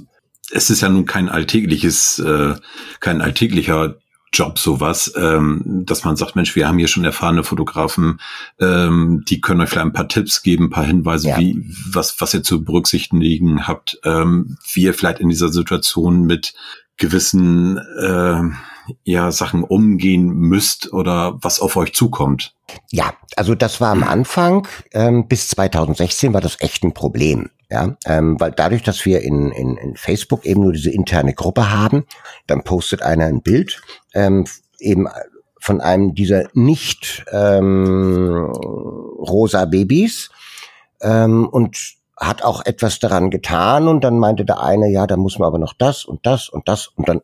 [0.50, 2.54] es ist ja nun kein alltägliches, äh,
[3.00, 3.96] kein alltäglicher
[4.36, 8.20] Job sowas, ähm, dass man sagt, Mensch, wir haben hier schon erfahrene Fotografen,
[8.60, 11.38] ähm, die können euch vielleicht ein paar Tipps geben, ein paar Hinweise, Ja.
[11.38, 16.54] wie was was ihr zu berücksichtigen habt, ähm, wie ihr vielleicht in dieser Situation mit
[16.98, 18.40] gewissen äh,
[19.04, 22.54] ja Sachen umgehen müsst oder was auf euch zukommt.
[22.90, 27.50] Ja, also das war am Anfang, ähm, bis 2016 war das echt ein Problem.
[27.68, 31.72] Ja, ähm, weil dadurch, dass wir in, in, in Facebook eben nur diese interne Gruppe
[31.72, 32.04] haben,
[32.46, 33.82] dann postet einer ein Bild,
[34.16, 34.46] ähm,
[34.78, 35.06] eben
[35.60, 40.30] von einem dieser nicht ähm, rosa Babys
[41.00, 41.76] ähm, und
[42.16, 45.58] hat auch etwas daran getan und dann meinte der eine, ja, da muss man aber
[45.58, 47.20] noch das und das und das und dann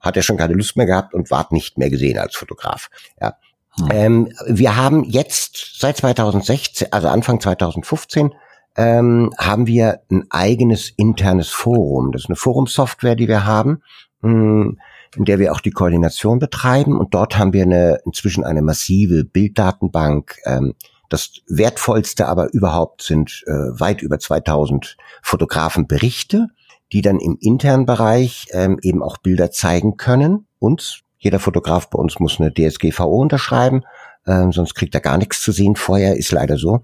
[0.00, 2.88] hat er schon keine Lust mehr gehabt und ward nicht mehr gesehen als Fotograf.
[3.20, 3.34] Ja,
[3.78, 3.88] Hm.
[3.90, 8.34] ähm, wir haben jetzt seit 2016, also Anfang 2015,
[8.76, 12.12] ähm, haben wir ein eigenes internes Forum.
[12.12, 13.82] Das ist eine Forumsoftware, die wir haben,
[14.22, 14.72] mh,
[15.16, 16.98] in der wir auch die Koordination betreiben.
[16.98, 20.36] Und dort haben wir eine, inzwischen eine massive Bilddatenbank.
[20.44, 20.74] Ähm,
[21.08, 26.48] das wertvollste aber überhaupt sind äh, weit über 2000 Fotografenberichte,
[26.92, 30.46] die dann im internen Bereich ähm, eben auch Bilder zeigen können.
[30.58, 33.82] Uns, jeder Fotograf bei uns muss eine DSGVO unterschreiben,
[34.26, 36.82] ähm, sonst kriegt er gar nichts zu sehen vorher, ist leider so.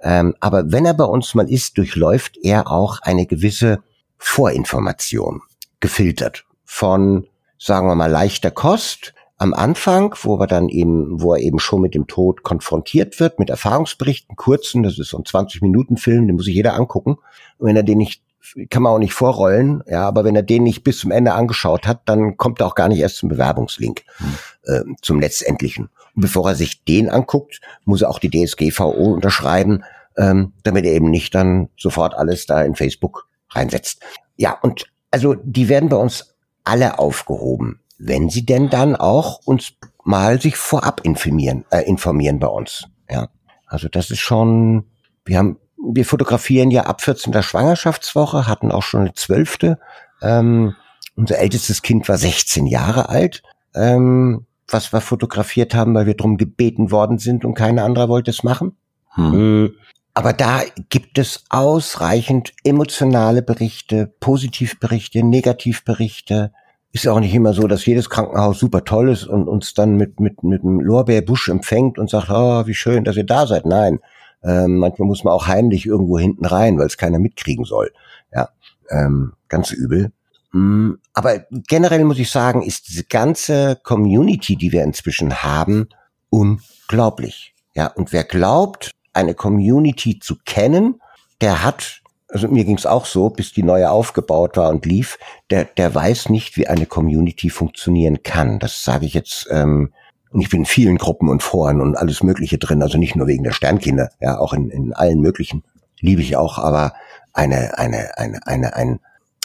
[0.00, 3.82] Ähm, aber wenn er bei uns mal ist, durchläuft er auch eine gewisse
[4.16, 5.42] Vorinformation,
[5.80, 7.26] gefiltert von,
[7.58, 11.80] sagen wir mal, leichter Kost am Anfang, wo wir dann eben, wo er eben schon
[11.80, 16.46] mit dem Tod konfrontiert wird, mit Erfahrungsberichten, kurzen, das ist so ein 20-Minuten-Film, den muss
[16.46, 17.18] sich jeder angucken.
[17.58, 18.22] Und wenn er den nicht,
[18.70, 21.86] kann man auch nicht vorrollen, ja, aber wenn er den nicht bis zum Ende angeschaut
[21.86, 24.02] hat, dann kommt er auch gar nicht erst zum Bewerbungslink,
[24.64, 25.88] äh, zum letztendlichen.
[26.16, 29.84] Und bevor er sich den anguckt, muss er auch die DSGVO unterschreiben,
[30.16, 34.02] ähm, damit er eben nicht dann sofort alles da in Facebook reinsetzt.
[34.36, 36.34] Ja, und also die werden bei uns
[36.68, 39.72] alle aufgehoben, wenn sie denn dann auch uns
[40.04, 42.84] mal sich vorab informieren, äh, informieren bei uns.
[43.10, 43.28] Ja,
[43.66, 44.84] also das ist schon,
[45.24, 47.42] wir haben, wir fotografieren ja ab 14.
[47.42, 49.78] Schwangerschaftswoche, hatten auch schon eine zwölfte.
[50.22, 50.74] Ähm,
[51.14, 53.42] unser ältestes Kind war 16 Jahre alt,
[53.74, 58.30] ähm, was wir fotografiert haben, weil wir drum gebeten worden sind und keiner anderer wollte
[58.30, 58.76] es machen.
[59.14, 59.64] Hm.
[59.64, 59.74] Mm,
[60.14, 66.52] Aber da gibt es ausreichend emotionale Berichte, Positivberichte, Negativberichte.
[66.92, 70.20] Ist auch nicht immer so, dass jedes Krankenhaus super toll ist und uns dann mit,
[70.20, 73.66] mit, mit einem Lorbeerbusch empfängt und sagt, oh, wie schön, dass ihr da seid.
[73.66, 74.00] Nein,
[74.42, 77.92] ähm, manchmal muss man auch heimlich irgendwo hinten rein, weil es keiner mitkriegen soll.
[78.32, 78.48] Ja,
[78.90, 80.12] ähm, ganz übel.
[80.52, 85.88] Mm, Aber generell muss ich sagen, ist diese ganze Community, die wir inzwischen haben,
[86.30, 87.54] unglaublich.
[87.74, 91.00] Ja, und wer glaubt, eine Community zu kennen,
[91.40, 95.18] der hat also mir ging's auch so, bis die neue aufgebaut war und lief,
[95.50, 98.58] der, der weiß nicht, wie eine Community funktionieren kann.
[98.58, 99.92] Das sage ich jetzt, ähm,
[100.30, 103.26] und ich bin in vielen Gruppen und Foren und alles Mögliche drin, also nicht nur
[103.26, 105.64] wegen der Sternkinder, ja, auch in, in allen möglichen
[106.00, 106.94] liebe ich auch, aber
[107.32, 109.00] eine, eine, eine, eine, ein,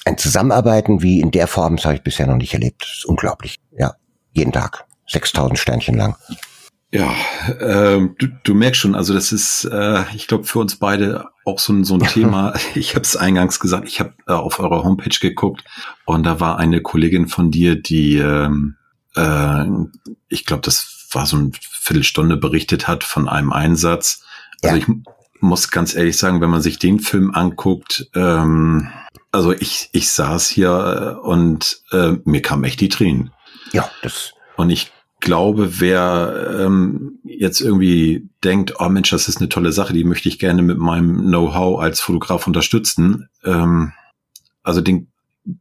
[0.06, 2.84] ein Zusammenarbeiten wie in der Form, das habe ich bisher noch nicht erlebt.
[2.84, 3.60] Das ist unglaublich.
[3.78, 3.96] Ja,
[4.32, 4.86] jeden Tag.
[5.08, 6.16] 6000 Sternchen lang.
[6.94, 7.12] Ja,
[7.60, 11.58] ähm, du, du merkst schon, also das ist, äh, ich glaube, für uns beide auch
[11.58, 12.54] so ein, so ein Thema.
[12.76, 15.64] Ich habe es eingangs gesagt, ich habe äh, auf eurer Homepage geguckt
[16.06, 18.76] und da war eine Kollegin von dir, die, ähm,
[19.16, 19.66] äh,
[20.28, 24.24] ich glaube, das war so ein Viertelstunde berichtet hat von einem Einsatz.
[24.62, 24.84] Also ja.
[24.84, 24.88] ich
[25.40, 28.92] muss ganz ehrlich sagen, wenn man sich den Film anguckt, ähm,
[29.32, 33.32] also ich, ich saß hier äh, und äh, mir kam echt die Tränen.
[33.72, 34.34] Ja, das.
[34.58, 34.92] Und ich
[35.24, 40.28] glaube, wer ähm, jetzt irgendwie denkt, oh Mensch, das ist eine tolle Sache, die möchte
[40.28, 43.94] ich gerne mit meinem Know-how als Fotograf unterstützen, ähm,
[44.64, 45.08] also den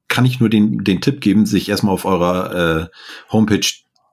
[0.08, 2.86] kann ich nur den, den Tipp geben, sich erstmal auf eurer äh,
[3.32, 3.66] Homepage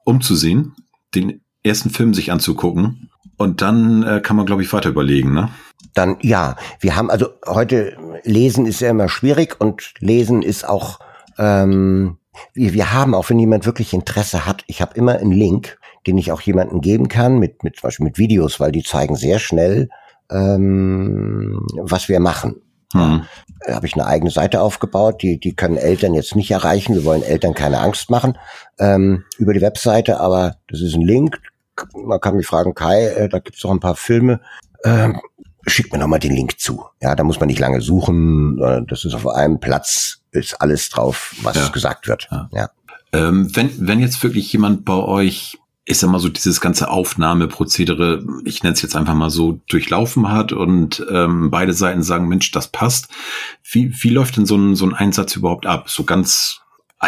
[0.03, 0.75] umzusehen,
[1.15, 5.49] den ersten Film sich anzugucken und dann äh, kann man, glaube ich, weiter überlegen, ne?
[5.95, 10.99] Dann ja, wir haben also heute lesen ist ja immer schwierig und lesen ist auch
[11.39, 12.18] ähm,
[12.53, 16.17] wir, wir haben, auch wenn jemand wirklich Interesse hat, ich habe immer einen Link, den
[16.17, 19.39] ich auch jemandem geben kann, mit, mit zum Beispiel mit Videos, weil die zeigen sehr
[19.39, 19.89] schnell,
[20.31, 22.61] ähm, was wir machen.
[22.93, 23.23] Hm.
[23.65, 26.95] Da habe ich eine eigene Seite aufgebaut, die, die können Eltern jetzt nicht erreichen.
[26.95, 28.37] Wir wollen Eltern keine Angst machen
[28.79, 31.39] ähm, über die Webseite, aber das ist ein Link.
[31.93, 34.41] Man kann mich fragen, Kai, äh, da gibt's doch ein paar Filme.
[34.83, 35.19] Ähm,
[35.67, 36.83] schick mir nochmal den Link zu.
[37.01, 38.59] Ja, da muss man nicht lange suchen.
[38.59, 41.67] Äh, das ist auf einem Platz ist alles drauf, was ja.
[41.69, 42.27] gesagt wird.
[42.31, 42.49] Ja.
[42.51, 42.69] ja.
[43.11, 48.23] Ähm, wenn, wenn jetzt wirklich jemand bei euch, ist sag mal so dieses ganze Aufnahmeprozedere,
[48.45, 52.51] ich nenne es jetzt einfach mal so, durchlaufen hat und ähm, beide Seiten sagen, Mensch,
[52.51, 53.09] das passt.
[53.63, 55.89] Wie, wie läuft denn so ein, so ein Einsatz überhaupt ab?
[55.89, 56.61] So ganz,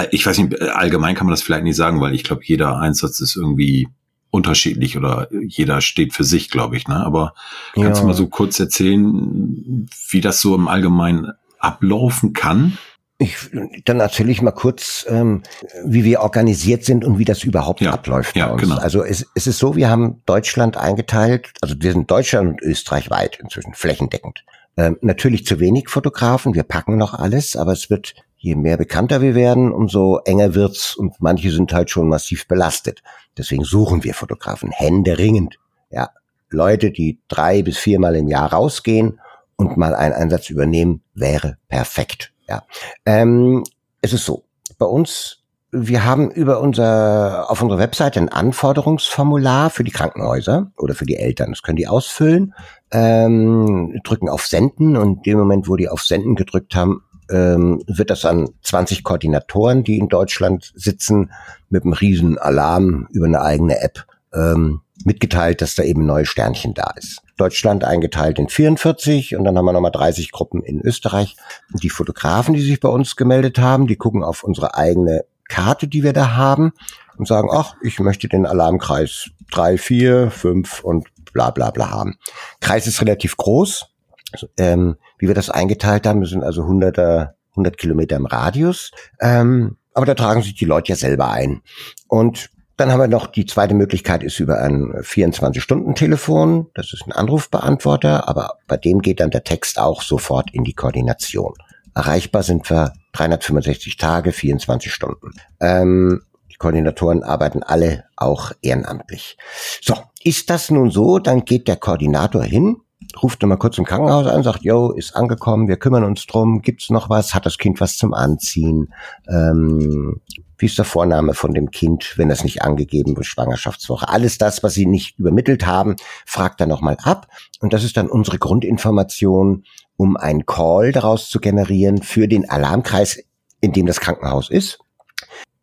[0.09, 3.19] ich weiß nicht, allgemein kann man das vielleicht nicht sagen, weil ich glaube, jeder Einsatz
[3.19, 3.87] ist irgendwie
[4.31, 6.87] unterschiedlich oder jeder steht für sich, glaube ich.
[6.87, 6.95] Ne?
[6.95, 7.35] Aber
[7.75, 8.01] kannst ja.
[8.01, 12.77] du mal so kurz erzählen, wie das so im Allgemeinen ablaufen kann?
[13.21, 13.51] Ich,
[13.85, 15.43] dann erzähle ich mal kurz, ähm,
[15.85, 18.61] wie wir organisiert sind und wie das überhaupt ja, abläuft ja, bei uns.
[18.63, 18.77] Genau.
[18.77, 23.11] Also es, es ist so, wir haben Deutschland eingeteilt, also wir sind Deutschland und Österreich
[23.11, 24.43] weit inzwischen, flächendeckend.
[24.75, 29.21] Ähm, natürlich zu wenig Fotografen, wir packen noch alles, aber es wird, je mehr bekannter
[29.21, 33.03] wir werden, umso enger wird's und manche sind halt schon massiv belastet.
[33.37, 35.59] Deswegen suchen wir Fotografen, händeringend.
[35.91, 36.09] Ja,
[36.49, 39.19] Leute, die drei bis viermal im Jahr rausgehen
[39.57, 42.30] und mal einen Einsatz übernehmen, wäre perfekt.
[42.51, 42.63] Ja,
[43.05, 43.63] ähm,
[44.01, 44.43] es ist so.
[44.77, 45.37] Bei uns
[45.73, 51.15] wir haben über unser, auf unserer Webseite ein Anforderungsformular für die Krankenhäuser oder für die
[51.15, 51.51] Eltern.
[51.51, 52.53] Das können die ausfüllen,
[52.91, 58.09] ähm, drücken auf Senden und dem Moment, wo die auf Senden gedrückt haben, ähm, wird
[58.09, 61.31] das an 20 Koordinatoren, die in Deutschland sitzen,
[61.69, 66.73] mit einem riesen Alarm über eine eigene App ähm, mitgeteilt, dass da eben neue Sternchen
[66.73, 67.21] da ist.
[67.41, 71.35] Deutschland eingeteilt in 44 und dann haben wir nochmal 30 Gruppen in Österreich.
[71.73, 75.87] Und die Fotografen, die sich bei uns gemeldet haben, die gucken auf unsere eigene Karte,
[75.87, 76.71] die wir da haben
[77.17, 82.19] und sagen, ach, ich möchte den Alarmkreis drei, vier, fünf und bla bla bla haben.
[82.59, 83.87] Kreis ist relativ groß.
[84.31, 88.91] Also, ähm, wie wir das eingeteilt haben, sind also 100, 100 Kilometer im Radius.
[89.19, 91.63] Ähm, aber da tragen sich die Leute ja selber ein.
[92.07, 96.65] Und dann haben wir noch die zweite Möglichkeit ist über ein 24-Stunden-Telefon.
[96.73, 100.73] Das ist ein Anrufbeantworter, aber bei dem geht dann der Text auch sofort in die
[100.73, 101.53] Koordination.
[101.93, 105.29] Erreichbar sind wir 365 Tage, 24 Stunden.
[105.59, 109.37] Ähm, die Koordinatoren arbeiten alle auch ehrenamtlich.
[109.81, 112.77] So, ist das nun so, dann geht der Koordinator hin,
[113.21, 116.89] ruft nochmal kurz im Krankenhaus an, sagt, yo, ist angekommen, wir kümmern uns drum, gibt's
[116.89, 118.91] noch was, hat das Kind was zum Anziehen,
[119.29, 120.21] ähm,
[120.61, 124.07] wie ist der Vorname von dem Kind, wenn das nicht angegeben wird, Schwangerschaftswoche.
[124.07, 125.95] Alles das, was Sie nicht übermittelt haben,
[126.25, 127.27] fragt er nochmal ab.
[127.59, 129.63] Und das ist dann unsere Grundinformation,
[129.97, 133.23] um einen Call daraus zu generieren für den Alarmkreis,
[133.59, 134.79] in dem das Krankenhaus ist.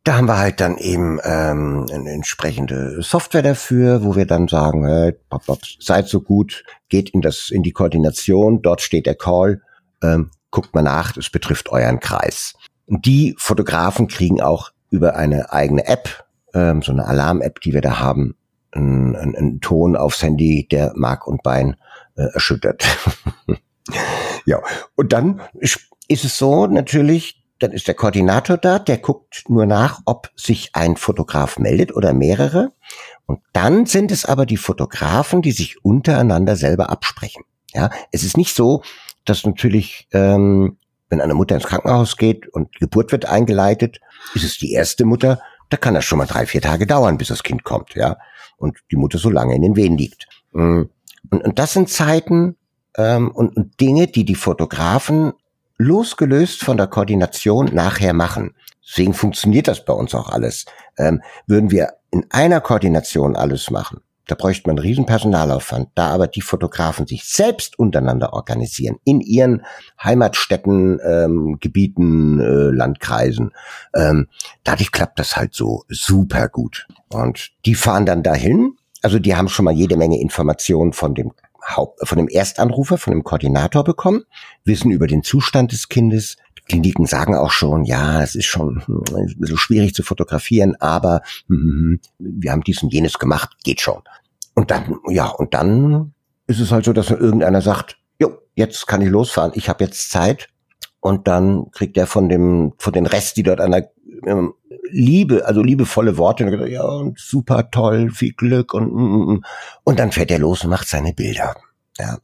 [0.05, 4.87] Da haben wir halt dann eben ähm, eine entsprechende Software dafür, wo wir dann sagen,
[4.87, 9.61] hey, pop, seid so gut, geht in das in die Koordination, dort steht der Call,
[10.03, 12.55] ähm, guckt mal nach, es betrifft euren Kreis.
[12.87, 16.25] Und die Fotografen kriegen auch über eine eigene App,
[16.55, 18.37] ähm, so eine Alarm-App, die wir da haben,
[18.73, 21.77] einen, einen Ton aufs Handy, der Mark und Bein
[22.17, 22.85] äh, erschüttert.
[24.45, 24.61] ja,
[24.97, 30.01] und dann ist es so natürlich, dann ist der Koordinator da, der guckt nur nach,
[30.05, 32.73] ob sich ein Fotograf meldet oder mehrere.
[33.27, 37.45] Und dann sind es aber die Fotografen, die sich untereinander selber absprechen.
[37.75, 38.83] Ja, es ist nicht so,
[39.25, 40.79] dass natürlich, ähm,
[41.11, 44.01] wenn eine Mutter ins Krankenhaus geht und Geburt wird eingeleitet,
[44.35, 45.41] ist es die erste Mutter,
[45.71, 48.17] da kann das schon mal drei, vier Tage dauern, bis das Kind kommt, ja.
[48.57, 50.27] Und die Mutter so lange in den Wehen liegt.
[50.53, 50.83] Mm.
[51.31, 52.57] Und, und das sind Zeiten
[52.97, 55.33] ähm, und, und Dinge, die die Fotografen
[55.77, 58.55] losgelöst von der Koordination nachher machen.
[58.87, 60.65] Deswegen funktioniert das bei uns auch alles.
[60.97, 65.89] Ähm, würden wir in einer Koordination alles machen, da bräuchte man einen riesen Personalaufwand.
[65.95, 69.65] Da aber die Fotografen sich selbst untereinander organisieren, in ihren
[70.03, 73.53] Heimatstädten, ähm, Gebieten, äh, Landkreisen,
[73.97, 74.29] ähm,
[74.65, 76.87] dadurch klappt das halt so super gut.
[77.09, 78.77] Und die fahren dann dahin.
[79.03, 81.33] Also die haben schon mal jede Menge Informationen von dem
[81.67, 84.25] Haupt, von dem Erstanrufer, von dem Koordinator bekommen,
[84.65, 86.37] wissen über den Zustand des Kindes,
[86.69, 91.23] Kliniken sagen auch schon, ja, es ist schon hm, ein bisschen schwierig zu fotografieren, aber
[91.49, 94.03] hm, wir haben dies und jenes gemacht, geht schon.
[94.55, 96.15] Und dann, ja, und dann
[96.47, 100.11] ist es halt so, dass irgendeiner sagt, jo, jetzt kann ich losfahren, ich habe jetzt
[100.11, 100.49] Zeit.
[101.01, 103.91] Und dann kriegt er von dem, von den Rest, die dort an der
[104.27, 104.55] ähm,
[104.91, 109.47] Liebe, also liebevolle Worte, und gesagt, ja, und super toll, viel Glück und, und,
[109.85, 111.55] und dann fährt er los und macht seine Bilder.
[111.99, 112.19] Ja.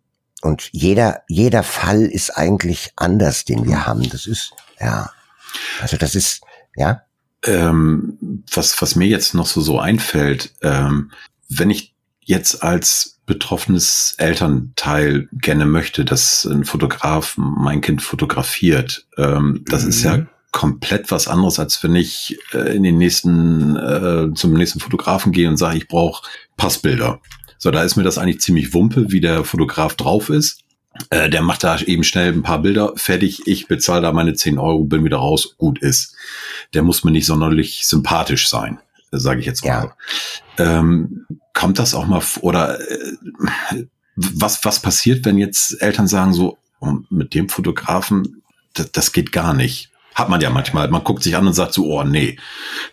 [0.45, 4.07] Und jeder, jeder Fall ist eigentlich anders, den wir haben.
[4.11, 5.11] Das ist, ja.
[5.80, 6.42] Also das ist,
[6.76, 7.01] ja.
[7.47, 11.12] Ähm, was, was mir jetzt noch so, so einfällt, ähm,
[11.49, 19.64] wenn ich jetzt als betroffenes Elternteil gerne möchte, dass ein Fotograf mein Kind fotografiert, ähm,
[19.66, 19.88] das mhm.
[19.88, 20.28] ist ja mhm.
[20.53, 25.49] komplett was anderes, als wenn ich äh, in den nächsten, äh, zum nächsten Fotografen gehe
[25.49, 26.28] und sage, ich brauche
[26.59, 27.22] Passbilder.
[27.65, 30.61] So, da ist mir das eigentlich ziemlich wumpe, wie der Fotograf drauf ist.
[31.09, 33.47] Äh, der macht da eben schnell ein paar Bilder fertig.
[33.47, 36.15] Ich bezahle da meine 10 Euro, bin wieder raus, gut ist.
[36.75, 38.81] Der muss mir nicht sonderlich sympathisch sein,
[39.12, 39.95] sage ich jetzt mal.
[40.59, 40.79] Ja.
[40.79, 46.59] Ähm, kommt das auch mal oder äh, was, was passiert, wenn jetzt Eltern sagen so,
[46.81, 48.43] oh, mit dem Fotografen,
[48.75, 49.91] das, das geht gar nicht.
[50.15, 50.91] Hat man ja manchmal.
[50.91, 52.39] Man guckt sich an und sagt so, oh nee,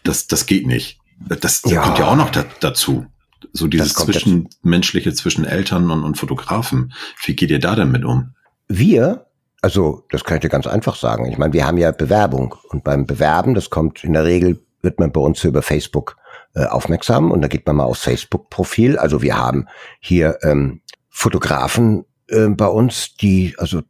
[0.03, 0.97] das, das geht nicht.
[1.19, 1.81] Das, das ja.
[1.81, 3.05] kommt ja auch noch da, dazu.
[3.53, 6.93] So dieses Zwischenmenschliche zwischen Eltern und, und Fotografen.
[7.23, 8.35] Wie geht ihr da denn mit um?
[8.67, 9.25] Wir,
[9.61, 11.25] also das kann ich dir ganz einfach sagen.
[11.31, 14.99] Ich meine, wir haben ja Bewerbung und beim Bewerben, das kommt in der Regel, wird
[14.99, 16.17] man bei uns über Facebook
[16.55, 18.97] äh, aufmerksam und da geht man mal aufs Facebook-Profil.
[18.97, 19.67] Also wir haben
[19.99, 23.81] hier ähm, Fotografen äh, bei uns, die, also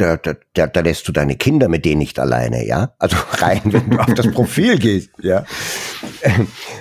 [0.00, 2.94] da, da, da, da lässt du deine Kinder mit denen nicht alleine, ja?
[2.98, 5.44] Also rein, wenn du auf das Profil gehst, ja.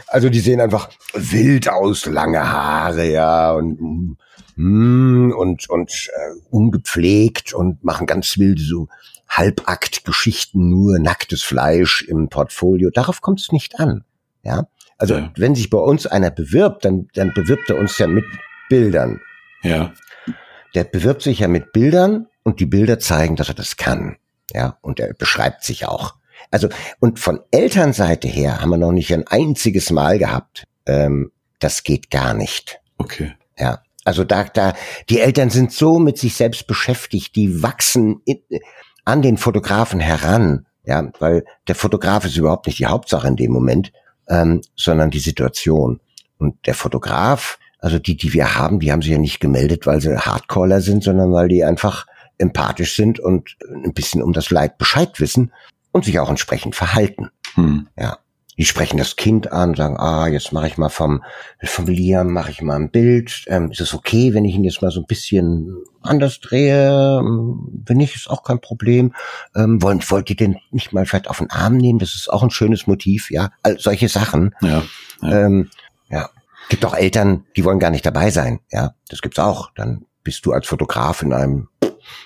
[0.08, 4.18] Also die sehen einfach wild aus, lange Haare, ja, und
[4.56, 8.88] mm, und und äh, ungepflegt und machen ganz wilde so
[9.28, 12.90] Halbakt-Geschichten, nur nacktes Fleisch im Portfolio.
[12.90, 14.06] Darauf kommt es nicht an,
[14.44, 14.68] ja.
[14.98, 15.32] Also ja.
[15.36, 18.26] wenn sich bei uns einer bewirbt, dann dann bewirbt er uns ja mit
[18.70, 19.20] Bildern.
[19.62, 19.94] Ja.
[20.74, 24.18] Der bewirbt sich ja mit Bildern und die Bilder zeigen, dass er das kann.
[24.54, 26.16] Ja, und er beschreibt sich auch.
[26.52, 26.70] Also,
[27.00, 30.64] und von Elternseite her haben wir noch nicht ein einziges Mal gehabt.
[30.86, 32.80] Ähm, das geht gar nicht.
[32.98, 33.34] Okay.
[33.58, 33.82] Ja.
[34.06, 34.74] Also da, da,
[35.10, 38.40] die Eltern sind so mit sich selbst beschäftigt, die wachsen in,
[39.06, 43.52] an den Fotografen heran, ja, weil der Fotograf ist überhaupt nicht die Hauptsache in dem
[43.52, 43.92] Moment,
[44.28, 46.00] ähm, sondern die Situation.
[46.38, 50.02] Und der Fotograf, also die, die wir haben, die haben sich ja nicht gemeldet, weil
[50.02, 52.08] sie Hardcaller sind, sondern weil die einfach
[52.40, 55.52] empathisch sind und ein bisschen um das Leid Bescheid wissen
[55.92, 57.30] und sich auch entsprechend verhalten.
[57.56, 57.88] Hm.
[57.98, 58.18] Ja.
[58.58, 61.24] Die sprechen das Kind an, sagen, ah, jetzt mache ich mal vom,
[61.64, 63.46] vom Liam, mache ich mal ein Bild.
[63.48, 67.20] Ähm, ist es okay, wenn ich ihn jetzt mal so ein bisschen anders drehe?
[67.20, 69.14] Ähm, wenn nicht, ist auch kein Problem.
[69.56, 72.00] Ähm, wollt, wollt ihr den nicht mal vielleicht auf den Arm nehmen?
[72.00, 73.50] Das ist auch ein schönes Motiv, ja.
[73.64, 74.54] All solche Sachen.
[74.62, 74.84] Ja.
[75.22, 75.46] Ja.
[75.46, 75.70] Ähm,
[76.10, 76.30] ja.
[76.68, 78.94] Gibt auch Eltern, die wollen gar nicht dabei sein, ja.
[79.08, 79.72] Das gibt's auch.
[79.76, 81.70] Dann bist du als Fotograf in einem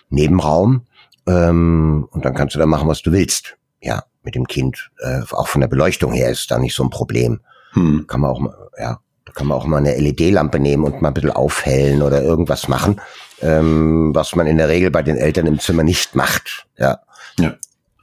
[0.09, 0.85] Nebenraum
[1.27, 3.57] ähm, und dann kannst du da machen, was du willst.
[3.81, 4.91] Ja, mit dem Kind.
[4.99, 7.41] Äh, auch von der Beleuchtung her ist da nicht so ein Problem.
[7.73, 8.05] Hm.
[8.07, 11.09] Kann man auch mal, ja, da kann man auch mal eine LED-Lampe nehmen und mal
[11.09, 13.01] ein bisschen aufhellen oder irgendwas machen,
[13.41, 16.67] ähm, was man in der Regel bei den Eltern im Zimmer nicht macht.
[16.77, 16.99] Ja.
[17.39, 17.55] Ja.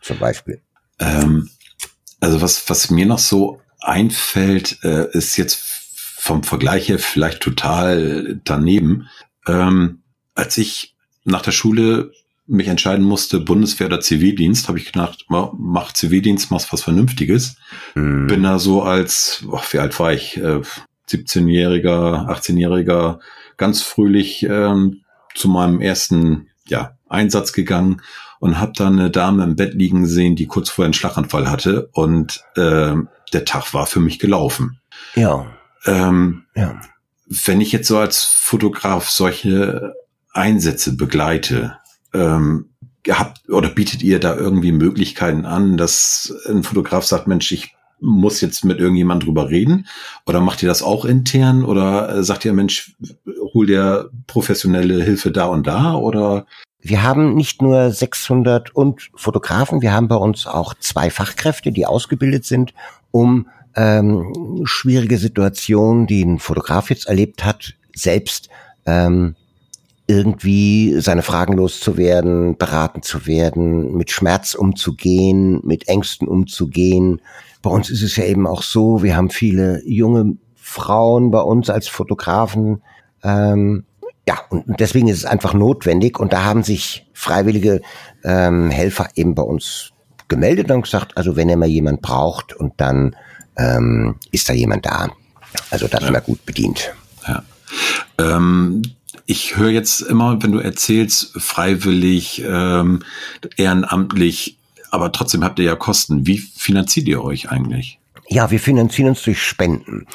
[0.03, 0.61] Zum Beispiel.
[0.99, 1.49] Ähm,
[2.21, 5.63] also was, was mir noch so einfällt, äh, ist jetzt
[6.19, 9.09] vom Vergleich her vielleicht total daneben.
[9.47, 10.03] Ähm,
[10.35, 10.95] als ich
[11.31, 12.13] nach der Schule
[12.47, 17.57] mich entscheiden musste, Bundeswehr oder Zivildienst, habe ich gedacht, mach Zivildienst, mach was Vernünftiges.
[17.95, 18.27] Mhm.
[18.27, 20.37] Bin da so als, oh, wie alt war ich?
[20.37, 20.61] Äh,
[21.09, 23.21] 17-Jähriger, 18-Jähriger,
[23.57, 25.03] ganz fröhlich ähm,
[25.35, 28.03] zu meinem ersten ja, Einsatz gegangen
[28.39, 31.89] und habe dann eine Dame im Bett liegen sehen, die kurz vorher einen Schlaganfall hatte
[31.93, 32.95] und äh,
[33.33, 34.81] der Tag war für mich gelaufen.
[35.15, 35.47] Ja.
[35.85, 36.81] Ähm, ja.
[37.27, 39.95] Wenn ich jetzt so als Fotograf solche
[40.33, 41.77] Einsätze begleite,
[42.15, 42.71] ähm,
[43.09, 48.41] habt oder bietet ihr da irgendwie Möglichkeiten an, dass ein Fotograf sagt, Mensch, ich muss
[48.41, 49.87] jetzt mit irgendjemand drüber reden?
[50.27, 51.65] Oder macht ihr das auch intern?
[51.65, 52.97] Oder äh, sagt ihr, Mensch,
[53.53, 55.95] hol dir professionelle Hilfe da und da?
[55.95, 56.47] Oder?
[56.81, 61.85] Wir haben nicht nur 600 und Fotografen, wir haben bei uns auch zwei Fachkräfte, die
[61.85, 62.73] ausgebildet sind,
[63.11, 68.49] um ähm, schwierige Situationen, die ein Fotograf jetzt erlebt hat, selbst
[68.87, 69.37] ähm,
[70.11, 77.23] irgendwie seine Fragen loszuwerden, beraten zu werden, mit Schmerz umzugehen, mit Ängsten umzugehen.
[77.63, 81.71] Bei uns ist es ja eben auch so, wir haben viele junge Frauen bei uns
[81.71, 82.83] als Fotografen.
[83.23, 83.85] Ähm,
[84.27, 86.19] ja, und deswegen ist es einfach notwendig.
[86.19, 87.81] Und da haben sich freiwillige
[88.25, 89.93] ähm, Helfer eben bei uns
[90.27, 93.15] gemeldet und gesagt, also wenn ihr mal jemand braucht und dann
[93.57, 95.11] ähm, ist da jemand da.
[95.71, 96.01] Also ja.
[96.01, 96.93] sind wir gut bedient.
[97.29, 97.45] Ja.
[98.19, 98.83] Ähm,
[99.31, 103.05] ich höre jetzt immer, wenn du erzählst, freiwillig, ähm,
[103.57, 104.59] ehrenamtlich,
[104.91, 106.27] aber trotzdem habt ihr ja Kosten.
[106.27, 108.01] Wie finanziert ihr euch eigentlich?
[108.27, 110.09] Ja, wir finanzieren uns durch Spenden.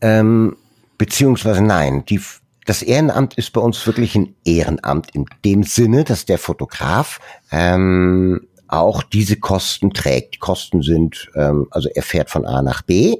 [0.00, 0.56] Ähm,
[0.96, 2.18] beziehungsweise nein, die,
[2.64, 7.20] das Ehrenamt ist bei uns wirklich ein Ehrenamt in dem Sinne, dass der Fotograf
[7.50, 10.36] ähm, auch diese Kosten trägt.
[10.36, 13.16] Die Kosten sind, ähm, also er fährt von A nach B.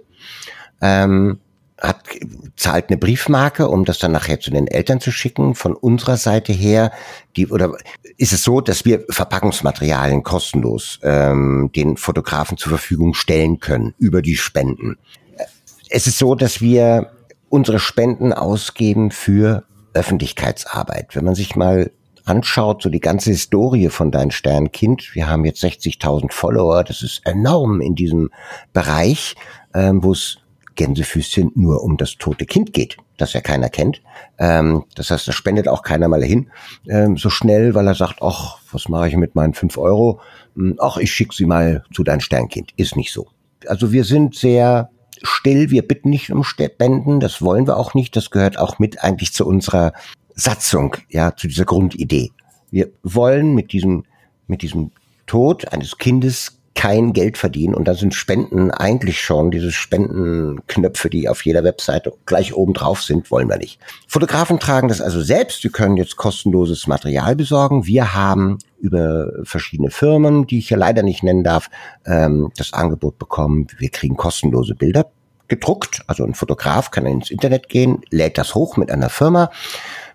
[0.80, 1.40] Ähm,
[1.82, 2.04] hat,
[2.56, 5.54] zahlt eine Briefmarke, um das dann nachher zu den Eltern zu schicken.
[5.54, 6.92] Von unserer Seite her,
[7.36, 7.72] die, oder
[8.16, 14.22] ist es so, dass wir Verpackungsmaterialien kostenlos ähm, den Fotografen zur Verfügung stellen können über
[14.22, 14.96] die Spenden.
[15.90, 17.10] Es ist so, dass wir
[17.48, 21.14] unsere Spenden ausgeben für Öffentlichkeitsarbeit.
[21.16, 21.90] Wenn man sich mal
[22.24, 27.22] anschaut, so die ganze Historie von Dein Sternkind, wir haben jetzt 60.000 Follower, das ist
[27.26, 28.30] enorm in diesem
[28.72, 29.34] Bereich,
[29.74, 30.38] ähm, wo es
[30.74, 34.02] Gänsefüßchen nur um das tote Kind geht, das ja keiner kennt.
[34.38, 36.50] Ähm, das heißt, da spendet auch keiner mal hin
[36.88, 40.20] ähm, so schnell, weil er sagt, ach, was mache ich mit meinen fünf Euro?
[40.56, 42.72] Hm, ach, ich schicke sie mal zu dein Sternkind.
[42.76, 43.28] Ist nicht so.
[43.66, 44.90] Also wir sind sehr
[45.22, 48.16] still, wir bitten nicht um Spenden, das wollen wir auch nicht.
[48.16, 49.92] Das gehört auch mit eigentlich zu unserer
[50.34, 52.30] Satzung, ja, zu dieser Grundidee.
[52.70, 54.04] Wir wollen mit diesem,
[54.46, 54.90] mit diesem
[55.26, 61.28] Tod eines Kindes kein Geld verdienen und da sind Spenden eigentlich schon diese Spendenknöpfe, die
[61.28, 63.78] auf jeder Webseite gleich oben drauf sind, wollen wir nicht.
[64.08, 65.62] Fotografen tragen das also selbst.
[65.62, 67.86] Wir können jetzt kostenloses Material besorgen.
[67.86, 71.70] Wir haben über verschiedene Firmen, die ich ja leider nicht nennen darf,
[72.04, 73.68] ähm, das Angebot bekommen.
[73.78, 75.06] Wir kriegen kostenlose Bilder
[75.46, 76.02] gedruckt.
[76.08, 79.52] Also ein Fotograf kann ins Internet gehen, lädt das hoch mit einer Firma.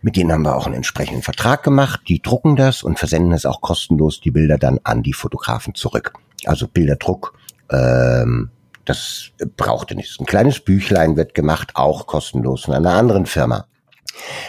[0.02, 2.02] Mit denen haben wir auch einen entsprechenden Vertrag gemacht.
[2.10, 6.12] Die drucken das und versenden es auch kostenlos die Bilder dann an die Fotografen zurück
[6.46, 7.34] also Bilderdruck.
[7.72, 8.50] Ähm,
[8.86, 10.18] das brauchte nichts.
[10.20, 13.66] Ein kleines Büchlein wird gemacht, auch kostenlos von einer anderen Firma.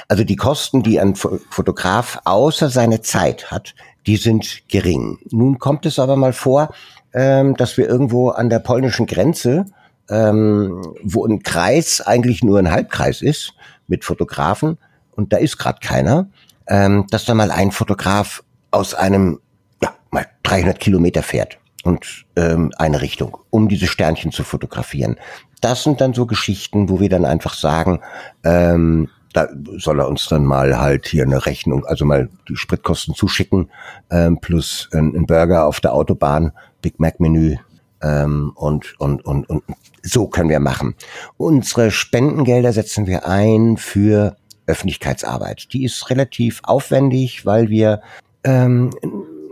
[0.06, 3.74] Also die Kosten, die ein Fotograf außer seine Zeit hat,
[4.06, 5.18] die sind gering.
[5.30, 6.72] Nun kommt es aber mal vor,
[7.12, 9.66] ähm, dass wir irgendwo an der polnischen Grenze,
[10.08, 13.54] ähm, wo ein Kreis eigentlich nur ein Halbkreis ist
[13.88, 14.78] mit Fotografen
[15.10, 16.28] und da ist gerade keiner,
[16.66, 19.40] ähm, dass da mal ein Fotograf aus einem
[19.82, 25.16] ja mal 300 Kilometer fährt und ähm, eine Richtung, um diese Sternchen zu fotografieren.
[25.60, 28.00] Das sind dann so Geschichten, wo wir dann einfach sagen,
[28.44, 33.14] ähm, da soll er uns dann mal halt hier eine Rechnung, also mal die Spritkosten
[33.14, 33.70] zuschicken,
[34.10, 37.56] ähm, plus ein, Burger auf der Autobahn, Big Mac Menü
[38.02, 39.62] ähm, und, und, und, und
[40.02, 40.94] so können wir machen.
[41.36, 45.72] Unsere Spendengelder setzen wir ein für Öffentlichkeitsarbeit.
[45.72, 48.00] Die ist relativ aufwendig, weil wir
[48.44, 48.90] ähm,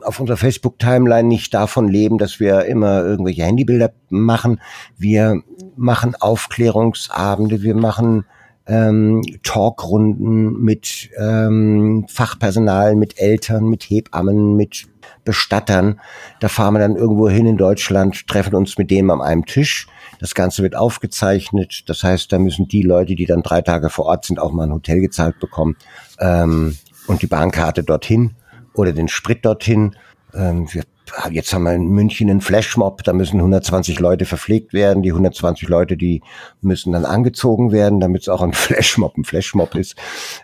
[0.07, 4.61] auf unserer Facebook-Timeline nicht davon leben, dass wir immer irgendwelche Handybilder machen.
[4.97, 5.43] Wir
[5.77, 8.25] machen Aufklärungsabende, wir machen
[8.67, 14.87] ähm, Talkrunden mit ähm, Fachpersonal, mit Eltern, mit Hebammen, mit
[15.25, 16.01] Bestattern.
[16.41, 19.87] Da fahren wir dann irgendwo hin in Deutschland, treffen uns mit dem an einem Tisch.
[20.19, 21.85] Das Ganze wird aufgezeichnet.
[21.89, 24.65] Das heißt, da müssen die Leute, die dann drei Tage vor Ort sind, auch mal
[24.65, 25.77] ein Hotel gezahlt bekommen
[26.19, 26.77] ähm,
[27.07, 28.35] und die Bahnkarte dorthin
[28.79, 29.97] oder den Sprit dorthin.
[30.35, 30.85] Ähm, wir,
[31.31, 35.03] jetzt haben wir in München einen Flashmob, da müssen 120 Leute verpflegt werden.
[35.03, 36.23] Die 120 Leute, die
[36.61, 39.97] müssen dann angezogen werden, damit es auch ein Flashmob ein Flashmob ist.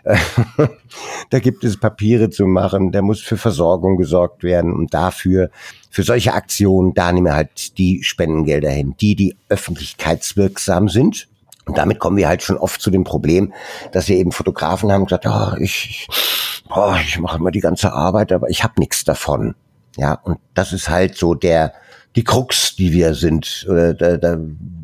[1.29, 5.49] da gibt es Papiere zu machen, da muss für Versorgung gesorgt werden und dafür,
[5.89, 11.27] für solche Aktionen, da nehmen wir halt die Spendengelder hin, die, die öffentlichkeitswirksam sind.
[11.65, 13.53] Und damit kommen wir halt schon oft zu dem Problem,
[13.91, 16.07] dass wir eben Fotografen haben gesagt, oh, ich,
[16.67, 19.55] boah, ich mache immer die ganze Arbeit, aber ich habe nichts davon.
[19.95, 21.73] Ja, und das ist halt so der
[22.15, 24.37] die Krux, die wir sind, oder da, da,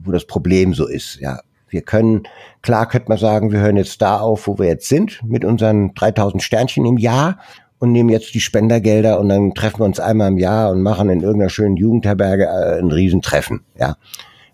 [0.03, 1.19] wo das Problem so ist.
[1.19, 2.23] Ja, wir können,
[2.61, 5.93] klar könnte man sagen, wir hören jetzt da auf, wo wir jetzt sind, mit unseren
[5.93, 7.39] 3000 Sternchen im Jahr
[7.77, 11.09] und nehmen jetzt die Spendergelder und dann treffen wir uns einmal im Jahr und machen
[11.09, 13.95] in irgendeiner schönen Jugendherberge äh, ein Riesentreffen, ja.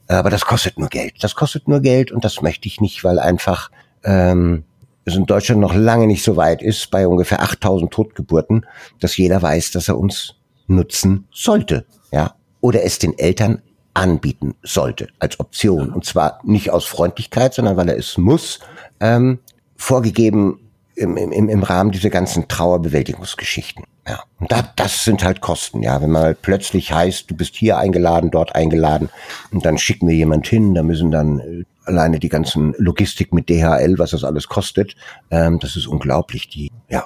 [0.08, 1.24] Aber das kostet nur Geld.
[1.24, 3.72] Das kostet nur Geld und das möchte ich nicht, weil einfach
[4.04, 4.64] ähm,
[5.06, 8.66] es in Deutschland noch lange nicht so weit ist, bei ungefähr 8000 Totgeburten,
[9.00, 10.36] dass jeder weiß, dass er uns
[10.68, 12.36] nutzen sollte, ja.
[12.62, 13.62] Oder es den Eltern
[13.94, 15.92] anbieten sollte als Option.
[15.92, 18.60] Und zwar nicht aus Freundlichkeit, sondern weil er es muss,
[19.00, 19.40] ähm,
[19.76, 20.60] vorgegeben
[20.96, 23.86] im, im, im Rahmen dieser ganzen Trauerbewältigungsgeschichten.
[24.08, 24.24] Ja.
[24.40, 26.02] Und da, das sind halt Kosten, ja.
[26.02, 29.10] Wenn man halt plötzlich heißt, du bist hier eingeladen, dort eingeladen
[29.52, 33.50] und dann schicken wir jemand hin, da müssen dann äh, alleine die ganzen Logistik mit
[33.50, 34.96] DHL, was das alles kostet,
[35.32, 37.06] ähm, das ist unglaublich, die, ja.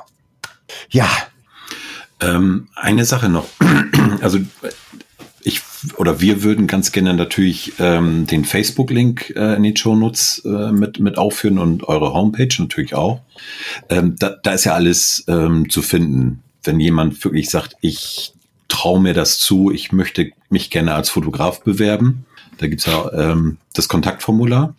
[0.89, 1.08] Ja.
[2.22, 3.47] Ähm, eine Sache noch.
[4.22, 4.39] also
[5.41, 5.62] ich
[5.95, 11.00] oder wir würden ganz gerne natürlich ähm, den Facebook-Link äh, in den Shownotes äh, mit,
[11.00, 13.22] mit aufführen und eure Homepage natürlich auch.
[13.89, 16.43] Ähm, da, da ist ja alles ähm, zu finden.
[16.64, 18.34] Wenn jemand wirklich sagt, ich
[18.68, 22.26] traue mir das zu, ich möchte mich gerne als Fotograf bewerben,
[22.57, 24.76] da gibt's ja ähm, das Kontaktformular.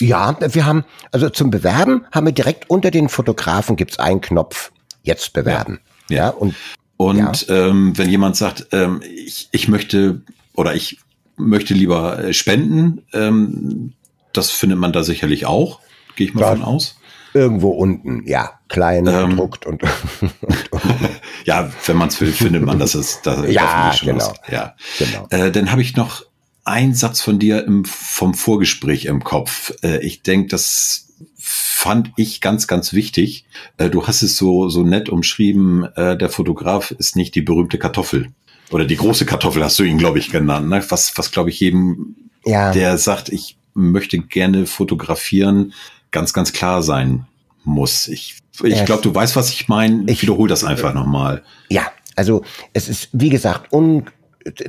[0.00, 4.72] Ja, wir haben, also zum Bewerben haben wir direkt unter den Fotografen gibt's einen Knopf,
[5.02, 5.80] jetzt bewerben.
[6.08, 6.54] Ja, ja und
[6.96, 7.68] und ja.
[7.68, 10.22] ähm, wenn jemand sagt, ähm, ich, ich möchte
[10.54, 10.98] oder ich
[11.36, 13.92] möchte lieber äh, spenden, ähm,
[14.32, 15.80] das findet man da sicherlich auch,
[16.16, 16.95] gehe ich mal da von aus.
[17.36, 19.82] Irgendwo unten, ja, klein ähm, gedruckt und,
[20.20, 20.82] und, und
[21.44, 25.26] ja, wenn man es will, findet man das ist da ja genau, ja genau.
[25.30, 26.24] Äh, dann habe ich noch
[26.64, 29.72] einen Satz von dir im, vom Vorgespräch im Kopf.
[29.82, 31.06] Äh, ich denke, das
[31.38, 33.44] fand ich ganz, ganz wichtig.
[33.76, 37.78] Äh, du hast es so, so nett umschrieben, äh, der Fotograf ist nicht die berühmte
[37.78, 38.32] Kartoffel.
[38.70, 40.68] Oder die große Kartoffel hast du ihn, glaube ich, genannt.
[40.68, 40.84] Ne?
[40.88, 42.72] Was, was glaube ich, jedem, ja.
[42.72, 45.72] der sagt, ich möchte gerne fotografieren,
[46.10, 47.26] ganz, ganz klar sein
[47.64, 48.08] muss.
[48.08, 50.10] Ich, ich glaube, du weißt, was ich meine.
[50.10, 51.42] Ich wiederhole das einfach nochmal.
[51.68, 52.42] Ja, also
[52.72, 54.06] es ist, wie gesagt, un,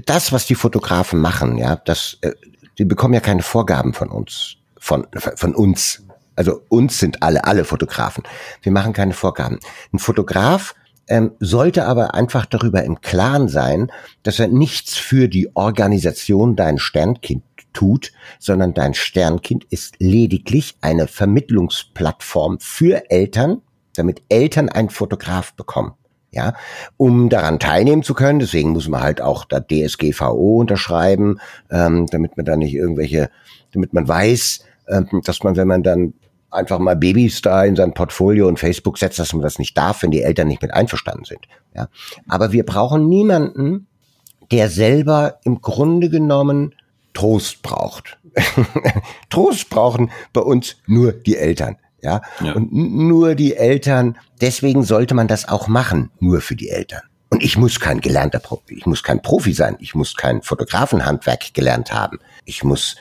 [0.06, 2.32] das, was die Fotografen machen, ja, das, äh,
[2.78, 6.04] die bekommen ja keine Vorgaben von uns, von, von uns
[6.38, 8.24] also uns sind alle, alle Fotografen.
[8.62, 9.60] Wir machen keine Vorgaben.
[9.92, 10.76] Ein Fotograf
[11.08, 13.92] ähm, sollte aber einfach darüber im Klaren sein,
[14.24, 17.44] dass er nichts für die Organisation dein Sternkind
[17.78, 23.62] tut, sondern dein Sternkind ist lediglich eine Vermittlungsplattform für Eltern,
[23.96, 25.94] damit Eltern einen Fotograf bekommen.
[26.32, 26.56] Ja,
[26.98, 31.40] um daran teilnehmen zu können, deswegen muss man halt auch da DSGVO unterschreiben,
[31.72, 33.30] ähm, damit man da nicht irgendwelche,
[33.72, 36.14] damit man weiß, ähm, dass man, wenn man dann
[36.50, 40.04] einfach mal Babys da in sein Portfolio und Facebook setzt, dass man das nicht darf,
[40.04, 41.48] wenn die Eltern nicht mit einverstanden sind.
[41.76, 41.88] Ja.
[42.28, 43.88] Aber wir brauchen niemanden,
[44.52, 46.74] der selber im Grunde genommen
[47.18, 48.20] Trost braucht.
[49.32, 51.78] Trost brauchen bei uns nur die Eltern.
[52.00, 52.22] Ja?
[52.42, 52.54] ja.
[52.54, 57.02] Und nur die Eltern, deswegen sollte man das auch machen, nur für die Eltern.
[57.30, 61.56] Und ich muss kein gelernter Profi, ich muss kein Profi sein, ich muss kein Fotografenhandwerk
[61.56, 62.20] gelernt haben.
[62.46, 62.98] Ich muss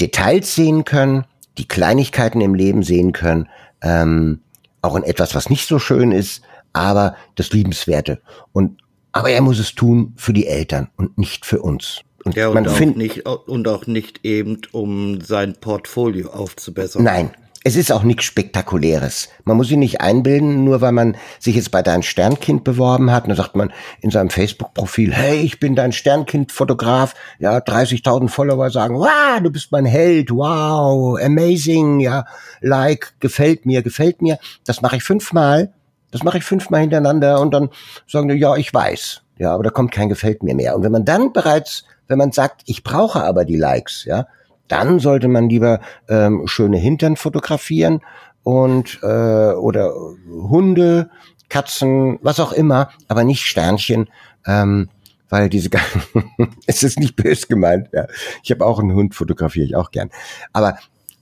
[0.00, 1.24] Details sehen können,
[1.56, 3.48] die Kleinigkeiten im Leben sehen können,
[3.80, 4.40] ähm,
[4.82, 8.20] auch in etwas, was nicht so schön ist, aber das Liebenswerte.
[8.52, 12.02] Und aber er muss es tun für die Eltern und nicht für uns.
[12.24, 17.02] Und ja, und, man auch nicht, und auch nicht eben, um sein Portfolio aufzubessern.
[17.02, 17.30] Nein,
[17.62, 19.28] es ist auch nichts Spektakuläres.
[19.44, 23.24] Man muss sich nicht einbilden, nur weil man sich jetzt bei deinem Sternkind beworben hat.
[23.24, 27.14] Und dann sagt man in seinem Facebook-Profil, hey, ich bin dein Sternkind-Fotograf.
[27.38, 32.24] Ja, 30.000 Follower sagen, wow, du bist mein Held, wow, amazing, ja,
[32.62, 34.38] like, gefällt mir, gefällt mir.
[34.64, 35.72] Das mache ich fünfmal.
[36.12, 37.68] Das mache ich fünfmal hintereinander und dann
[38.08, 39.20] sagen die, ja, ich weiß.
[39.36, 40.74] Ja, aber da kommt kein gefällt mir mehr.
[40.76, 44.26] Und wenn man dann bereits, wenn man sagt, ich brauche aber die Likes, ja,
[44.66, 48.00] dann sollte man lieber ähm, schöne Hintern fotografieren
[48.42, 49.94] und äh, oder
[50.28, 51.08] Hunde,
[51.48, 54.10] Katzen, was auch immer, aber nicht Sternchen,
[54.44, 54.88] ähm,
[55.28, 55.70] weil diese
[56.66, 57.90] es ist nicht bös gemeint.
[57.92, 58.08] Ja.
[58.42, 60.10] Ich habe auch einen Hund, fotografiere ich auch gern.
[60.52, 60.78] Aber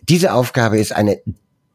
[0.08, 1.20] diese Aufgabe ist eine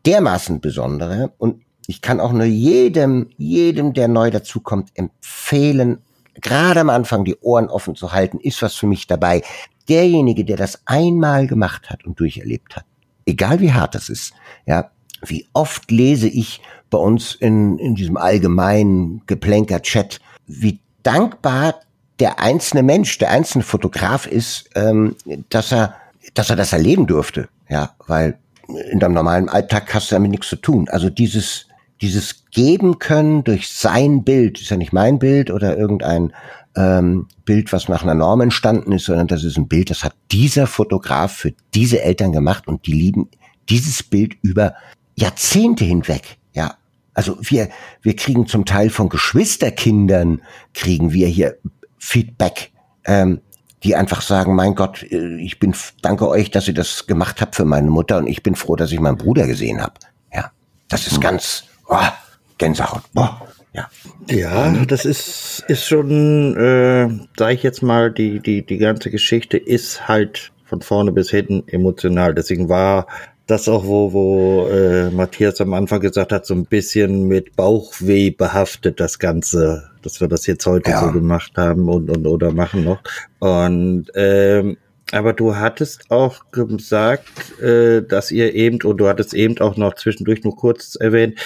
[0.07, 5.99] dermaßen besondere und ich kann auch nur jedem, jedem, der neu dazukommt, empfehlen,
[6.41, 9.43] gerade am Anfang die Ohren offen zu halten, ist was für mich dabei
[9.89, 12.85] derjenige, der das einmal gemacht hat und durcherlebt hat,
[13.25, 14.33] egal wie hart das ist,
[14.65, 14.91] ja,
[15.25, 21.75] wie oft lese ich bei uns in, in diesem allgemeinen Geplänker-Chat, wie dankbar
[22.19, 25.15] der einzelne Mensch, der einzelne Fotograf ist, ähm,
[25.49, 25.95] dass er,
[26.33, 28.37] dass er das erleben durfte, ja, weil
[28.91, 30.87] in deinem normalen Alltag hast du damit nichts zu tun.
[30.89, 31.67] Also dieses,
[32.03, 36.33] dieses geben können durch sein Bild, ist ja nicht mein Bild oder irgendein
[36.75, 40.13] ähm, Bild, was nach einer Norm entstanden ist, sondern das ist ein Bild, das hat
[40.29, 43.29] dieser Fotograf für diese Eltern gemacht und die lieben
[43.69, 44.75] dieses Bild über
[45.15, 46.37] Jahrzehnte hinweg.
[46.53, 46.75] Ja,
[47.13, 47.69] Also wir,
[48.01, 50.41] wir kriegen zum Teil von Geschwisterkindern,
[50.73, 51.57] kriegen wir hier
[51.99, 52.71] Feedback,
[53.05, 53.39] ähm,
[53.83, 57.55] die einfach sagen, mein Gott, äh, ich bin, danke euch, dass ihr das gemacht habt
[57.55, 59.93] für meine Mutter und ich bin froh, dass ich meinen Bruder gesehen habe.
[60.33, 60.51] Ja,
[60.89, 61.97] das ist ganz, oh,
[62.57, 63.01] Gänsehaut.
[63.15, 63.29] Oh,
[63.73, 63.89] ja.
[64.29, 69.57] Ja, das ist, ist schon, äh, sag ich jetzt mal, die, die, die ganze Geschichte
[69.57, 72.33] ist halt von vorne bis hinten emotional.
[72.33, 73.07] Deswegen war
[73.47, 78.29] das auch, wo, wo äh, Matthias am Anfang gesagt hat, so ein bisschen mit Bauchweh
[78.29, 81.01] behaftet, das Ganze, dass wir das jetzt heute ja.
[81.01, 83.01] so gemacht haben und, und oder machen noch.
[83.39, 84.77] Und ähm,
[85.13, 89.95] aber du hattest auch gesagt, äh, dass ihr eben, und du hattest eben auch noch
[89.95, 91.37] zwischendurch nur kurz erwähnt,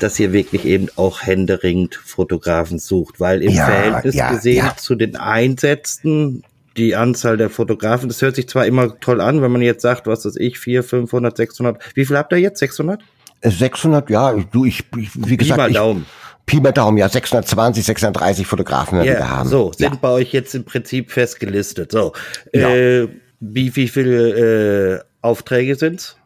[0.00, 4.76] dass ihr wirklich eben auch händeringend Fotografen sucht, weil im ja, Verhältnis ja, gesehen ja.
[4.76, 6.42] zu den Einsätzen
[6.78, 10.06] die Anzahl der Fotografen, das hört sich zwar immer toll an, wenn man jetzt sagt,
[10.06, 11.82] was weiß ich, 400, 500, 600.
[11.94, 12.60] Wie viel habt ihr jetzt?
[12.60, 13.02] 600?
[13.42, 16.06] 600, äh, ja, du, ich, ich wie gesagt, mal Daumen.
[16.06, 19.48] Ich, Pi mal Daumen, ja, 620, 630 Fotografen werden yeah, wir haben.
[19.48, 19.98] So, sind ja.
[20.00, 21.92] bei euch jetzt im Prinzip festgelistet.
[21.92, 22.12] So,
[22.52, 22.68] ja.
[22.68, 23.08] äh,
[23.40, 26.16] wie, wie viele äh, Aufträge sind's?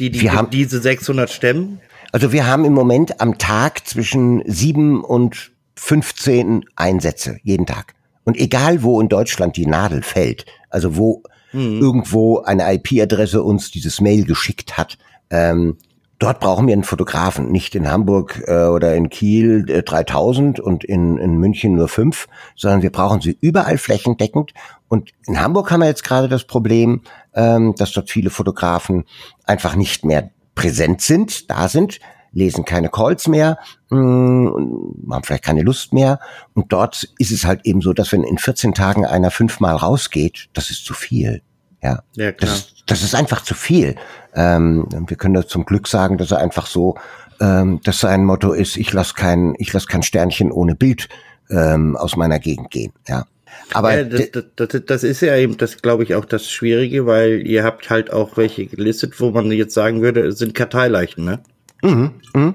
[0.00, 1.80] Die, die, haben, diese 600 stemmen?
[2.12, 7.94] Also wir haben im Moment am Tag zwischen sieben und 15 Einsätze, jeden Tag.
[8.24, 11.80] Und egal wo in Deutschland die Nadel fällt, also wo mhm.
[11.80, 14.98] irgendwo eine IP-Adresse uns dieses Mail geschickt hat,
[15.30, 15.76] ähm,
[16.18, 17.50] dort brauchen wir einen Fotografen.
[17.50, 22.28] Nicht in Hamburg äh, oder in Kiel äh, 3000 und in, in München nur fünf,
[22.56, 24.52] sondern wir brauchen sie überall flächendeckend.
[24.88, 27.02] Und in Hamburg haben wir jetzt gerade das Problem,
[27.34, 29.04] ähm, dass dort viele Fotografen
[29.44, 32.00] einfach nicht mehr präsent sind, da sind
[32.32, 33.58] lesen keine Calls mehr,
[33.90, 36.20] mh, hm, haben vielleicht keine Lust mehr.
[36.54, 40.48] Und dort ist es halt eben so, dass wenn in 14 Tagen einer fünfmal rausgeht,
[40.52, 41.42] das ist zu viel.
[41.82, 42.50] Ja, ja klar.
[42.50, 43.94] Das, das ist einfach zu viel.
[44.34, 46.96] Ähm, wir können das zum Glück sagen, dass er einfach so,
[47.40, 51.08] ähm, dass sein Motto ist, ich lasse kein, ich lasse kein Sternchen ohne Bild
[51.50, 52.92] ähm, aus meiner Gegend gehen.
[53.06, 53.26] Ja.
[53.72, 57.06] Aber ja, das, das, das, das, ist ja eben, das glaube ich auch das Schwierige,
[57.06, 61.40] weil ihr habt halt auch welche gelistet, wo man jetzt sagen würde, sind Karteileichen, ne?
[61.82, 62.54] Mhm, mhm.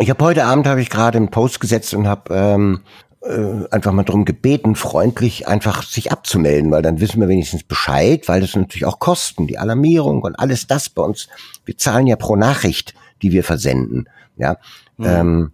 [0.00, 2.80] Ich habe heute Abend habe ich gerade einen Post gesetzt und habe ähm,
[3.24, 8.28] äh, einfach mal darum gebeten, freundlich einfach sich abzumelden, weil dann wissen wir wenigstens Bescheid,
[8.28, 11.28] weil das natürlich auch Kosten, die Alarmierung und alles das bei uns.
[11.64, 14.58] Wir zahlen ja pro Nachricht, die wir versenden, ja.
[14.98, 15.06] Mhm.
[15.06, 15.50] Ähm,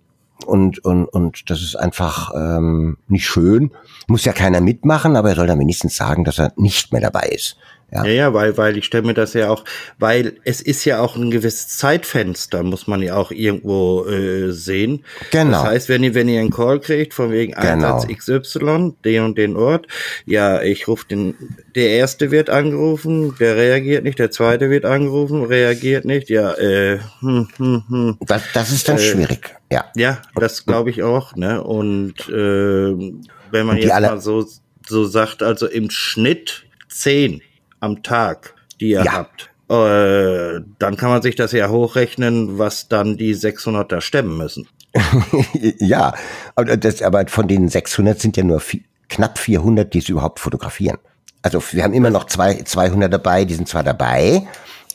[0.47, 3.73] und, und, und das ist einfach ähm, nicht schön.
[4.09, 7.29] Muss ja keiner mitmachen, aber er soll dann wenigstens sagen, dass er nicht mehr dabei
[7.29, 7.57] ist.
[7.93, 8.05] Ja.
[8.05, 9.65] ja, ja, weil, weil ich stelle mir das ja auch,
[9.99, 15.05] weil es ist ja auch ein gewisses Zeitfenster, muss man ja auch irgendwo äh, sehen.
[15.33, 15.51] Genau.
[15.51, 17.97] Das heißt, wenn ihr, wenn ihr einen Call kriegt, von wegen genau.
[17.97, 19.89] Einsatz XY, den und den Ort,
[20.25, 21.35] ja, ich rufe den,
[21.75, 27.01] der erste wird angerufen, der reagiert nicht, der zweite wird angerufen, reagiert nicht, ja, äh,
[27.21, 28.19] hm, hm, hm.
[28.21, 29.87] Das, das ist dann äh, schwierig, ja.
[29.97, 31.63] Ja, das glaube ich auch, ne?
[31.63, 33.13] Und äh,
[33.51, 34.47] wenn man jetzt mal so,
[34.87, 37.43] so sagt, also im Schnitt zehn
[37.81, 39.13] am Tag, die ihr ja.
[39.13, 44.37] habt, äh, dann kann man sich das ja hochrechnen, was dann die 600 da stemmen
[44.37, 44.69] müssen.
[45.79, 46.13] ja,
[46.57, 50.41] aber, das, aber von den 600 sind ja nur viel, knapp 400, die es überhaupt
[50.41, 50.99] fotografieren.
[51.43, 54.47] Also wir haben immer noch zwei, 200 dabei, die sind zwar dabei,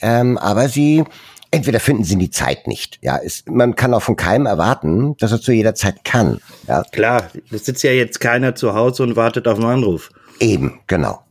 [0.02, 1.04] ähm, aber sie
[1.52, 3.00] entweder finden sie die Zeit nicht.
[3.02, 6.40] Ja, ist, man kann auch von keinem erwarten, dass er zu jeder Zeit kann.
[6.68, 6.84] Ja.
[6.92, 10.10] Klar, es sitzt ja jetzt keiner zu Hause und wartet auf einen Anruf.
[10.40, 11.25] Eben, genau.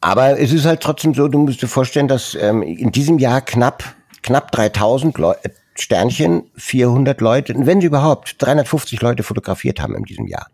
[0.00, 3.40] Aber es ist halt trotzdem so, du musst dir vorstellen, dass ähm, in diesem Jahr
[3.40, 3.84] knapp,
[4.22, 10.04] knapp 3000 Leu äh, Sternchen, 400 Leute, wenn sie überhaupt 350 Leute fotografiert haben in
[10.04, 10.48] diesem Jahr.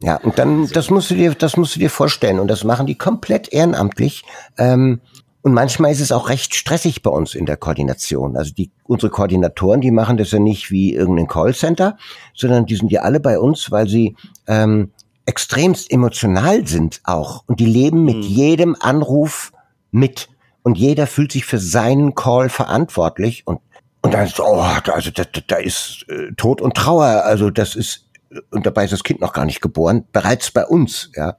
[0.00, 2.38] Ja, und dann, das musst du dir, das musst du dir vorstellen.
[2.38, 4.22] Und das machen die komplett ehrenamtlich.
[4.58, 5.00] Ähm,
[5.44, 8.34] und manchmal ist es auch recht stressig bei uns in der Koordination.
[8.34, 11.98] Also die, unsere Koordinatoren, die machen das ja nicht wie irgendein Callcenter,
[12.34, 14.92] sondern die sind ja alle bei uns, weil sie ähm,
[15.26, 18.22] extremst emotional sind auch und die leben mit mhm.
[18.22, 19.52] jedem Anruf
[19.90, 20.28] mit
[20.62, 23.60] und jeder fühlt sich für seinen Call verantwortlich und
[24.02, 27.74] und dann ist oh, da, also da, da ist äh, Tod und Trauer, also das
[27.74, 28.06] ist
[28.50, 31.36] und dabei ist das Kind noch gar nicht geboren, bereits bei uns, ja.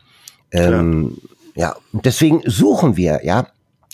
[0.52, 1.18] Ähm,
[1.56, 3.48] ja, und deswegen suchen wir, ja,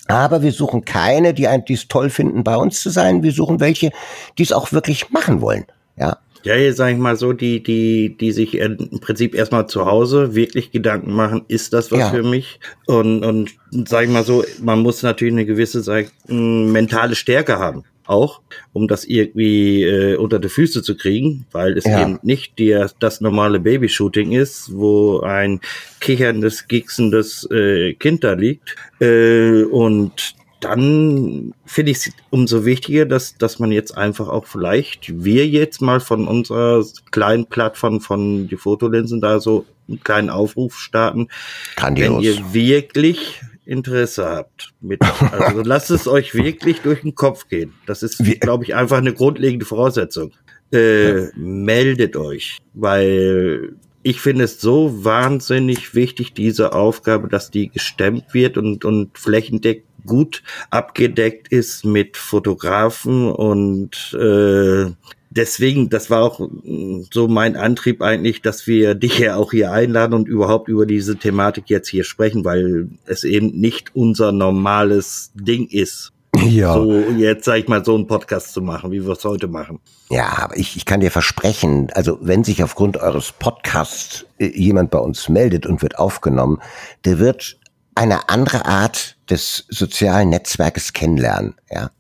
[0.08, 3.24] aber wir suchen keine, die es toll finden, bei uns zu sein.
[3.24, 3.92] Wir suchen welche,
[4.38, 5.66] die es auch wirklich machen wollen.
[5.96, 6.18] Ja.
[6.44, 10.36] Ja, jetzt sage ich mal so, die, die, die sich im Prinzip erstmal zu Hause
[10.36, 12.10] wirklich Gedanken machen, ist das was ja.
[12.10, 12.60] für mich?
[12.88, 13.52] Und, und
[13.88, 18.42] sage ich mal so, man muss natürlich eine gewisse sag, mentale Stärke haben, auch,
[18.74, 22.02] um das irgendwie äh, unter die Füße zu kriegen, weil es ja.
[22.02, 25.62] eben nicht die, das normale Babyshooting ist, wo ein
[26.00, 28.76] kicherndes, gicksendes äh, Kind da liegt.
[29.00, 35.24] Äh, und dann finde ich es umso wichtiger, dass, dass man jetzt einfach auch vielleicht,
[35.24, 40.78] wir jetzt mal von unserer kleinen Plattform von die Fotolinsen da so einen kleinen Aufruf
[40.78, 41.28] starten.
[41.76, 42.16] Grandios.
[42.16, 45.02] Wenn ihr wirklich Interesse habt, mit,
[45.32, 47.74] also lasst es euch wirklich durch den Kopf gehen.
[47.88, 50.32] Das ist, glaube ich, einfach eine grundlegende Voraussetzung.
[50.72, 51.28] Äh.
[51.36, 58.58] Meldet euch, weil ich finde es so wahnsinnig wichtig, diese Aufgabe, dass die gestemmt wird
[58.58, 64.92] und, und flächendeckend gut abgedeckt ist mit Fotografen und äh,
[65.32, 69.72] deswegen, das war auch mm, so mein Antrieb eigentlich, dass wir dich ja auch hier
[69.72, 75.32] einladen und überhaupt über diese Thematik jetzt hier sprechen, weil es eben nicht unser normales
[75.34, 76.12] Ding ist.
[76.46, 76.74] Ja.
[76.74, 79.80] So jetzt sag ich mal so einen Podcast zu machen, wie wir es heute machen.
[80.10, 84.92] Ja, aber ich, ich kann dir versprechen, also wenn sich aufgrund eures Podcasts äh, jemand
[84.92, 86.60] bei uns meldet und wird aufgenommen,
[87.06, 87.58] der wird
[87.96, 91.92] eine andere Art des sozialen Netzwerkes kennenlernen, ja.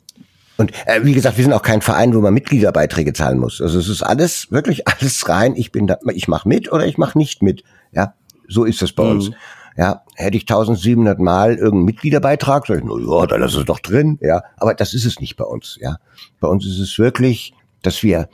[0.58, 3.62] Und äh, wie gesagt, wir sind auch kein Verein, wo man Mitgliederbeiträge zahlen muss.
[3.62, 5.56] Also es ist alles wirklich alles rein.
[5.56, 7.64] Ich bin da, ich mache mit oder ich mache nicht mit.
[7.92, 8.14] Ja,
[8.48, 9.12] so ist es bei mhm.
[9.12, 9.32] uns.
[9.78, 13.80] Ja, hätte ich 1700 Mal irgendeinen Mitgliederbeitrag, sag ich, na ja, dann lass es doch
[13.80, 14.20] drin.
[14.22, 15.78] Ja, aber das ist es nicht bei uns.
[15.82, 15.96] Ja,
[16.40, 18.30] bei uns ist es wirklich, dass wir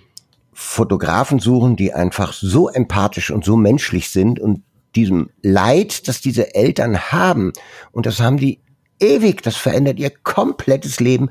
[0.51, 4.64] Fotografen suchen, die einfach so empathisch und so menschlich sind und
[4.98, 7.54] diesem Leid, das diese Eltern haben,
[7.91, 8.60] und das haben die
[9.00, 11.30] ewig, das verändert ihr komplettes Leben,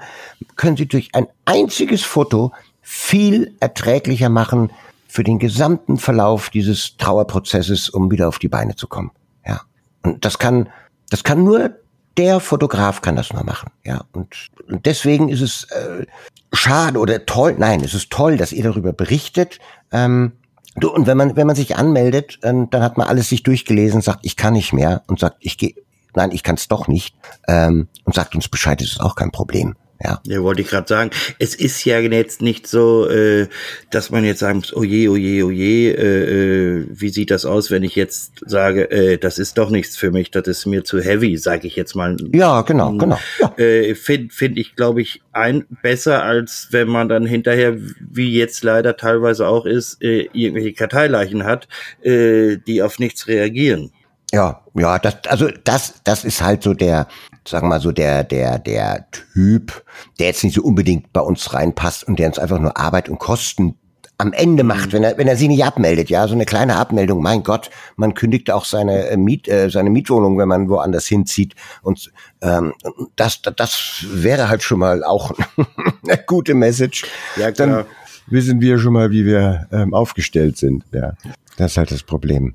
[0.54, 4.70] können sie durch ein einziges Foto viel erträglicher machen
[5.08, 9.10] für den gesamten Verlauf dieses Trauerprozesses, um wieder auf die Beine zu kommen.
[9.44, 9.62] Ja.
[10.02, 10.68] Und das kann,
[11.10, 11.70] das kann nur
[12.16, 13.70] der Fotograf kann das nur machen.
[13.84, 14.04] Ja.
[14.12, 16.06] Und, und deswegen ist es äh,
[16.52, 19.58] schade oder toll, nein, es ist toll, dass ihr darüber berichtet.
[19.92, 20.32] Ähm,
[20.78, 24.02] Du, und wenn man, wenn man sich anmeldet, dann, dann hat man alles sich durchgelesen,
[24.02, 25.74] sagt, ich kann nicht mehr und sagt, ich gehe,
[26.14, 27.16] nein, ich kann es doch nicht
[27.48, 29.76] ähm, und sagt uns Bescheid, das ist auch kein Problem.
[30.02, 30.20] Ja.
[30.26, 31.10] ja, wollte ich gerade sagen.
[31.38, 33.48] Es ist ja jetzt nicht so, äh,
[33.90, 37.30] dass man jetzt sagen muss, oh je, oh je, oh je, äh, äh, wie sieht
[37.30, 40.66] das aus, wenn ich jetzt sage, äh, das ist doch nichts für mich, das ist
[40.66, 42.16] mir zu heavy, sage ich jetzt mal.
[42.32, 43.18] Ja, genau, genau.
[43.40, 43.54] Ja.
[43.56, 48.64] Äh, Finde find ich, glaube ich, ein besser, als wenn man dann hinterher, wie jetzt
[48.64, 51.68] leider teilweise auch ist, äh, irgendwelche Karteileichen hat,
[52.02, 53.92] äh, die auf nichts reagieren.
[54.32, 57.08] Ja, ja, das, also das, das ist halt so der,
[57.46, 59.84] sagen wir mal so der, der, der Typ,
[60.18, 63.18] der jetzt nicht so unbedingt bei uns reinpasst und der uns einfach nur Arbeit und
[63.18, 63.76] Kosten
[64.18, 64.68] am Ende mhm.
[64.68, 67.70] macht, wenn er, wenn er sie nicht abmeldet, ja, so eine kleine Abmeldung, mein Gott,
[67.96, 72.72] man kündigt auch seine äh, Miet, äh, seine Mietwohnung, wenn man woanders hinzieht und ähm,
[73.16, 75.32] das, das wäre halt schon mal auch
[76.02, 77.04] eine gute Message.
[77.36, 77.68] Ja, klar.
[77.68, 77.84] Dann
[78.28, 81.12] wissen wir schon mal, wie wir ähm, aufgestellt sind, ja.
[81.56, 82.54] Das ist halt das Problem.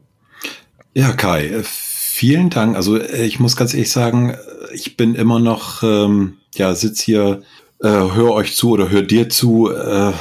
[0.93, 1.63] Ja, Kai, äh,
[2.11, 2.75] vielen Dank.
[2.75, 4.35] Also äh, ich muss ganz ehrlich sagen,
[4.73, 7.41] ich bin immer noch, ähm, ja, sitz hier,
[7.79, 9.71] äh, hör euch zu oder hör dir zu.
[9.71, 10.11] Äh,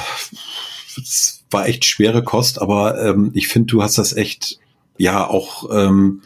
[0.97, 4.57] es war echt schwere Kost, aber ähm, ich finde, du hast das echt,
[4.97, 6.21] ja, auch ähm,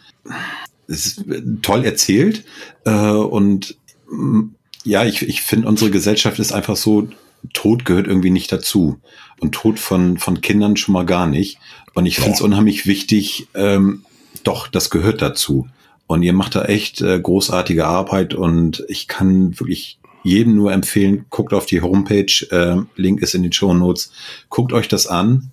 [1.61, 2.45] toll erzählt.
[2.85, 3.75] Äh, und
[4.09, 4.43] mm,
[4.83, 7.07] ja, ich, ich finde, unsere Gesellschaft ist einfach so,
[7.53, 8.99] Tod gehört irgendwie nicht dazu.
[9.39, 11.57] Und Tod von, von Kindern schon mal gar nicht.
[11.95, 14.04] Und ich finde es unheimlich wichtig, ähm,
[14.43, 15.67] doch, das gehört dazu.
[16.07, 21.25] Und ihr macht da echt äh, großartige Arbeit und ich kann wirklich jedem nur empfehlen,
[21.29, 24.11] guckt auf die Homepage, äh, Link ist in den Show Notes,
[24.49, 25.51] guckt euch das an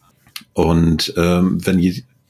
[0.55, 1.79] und ähm, wenn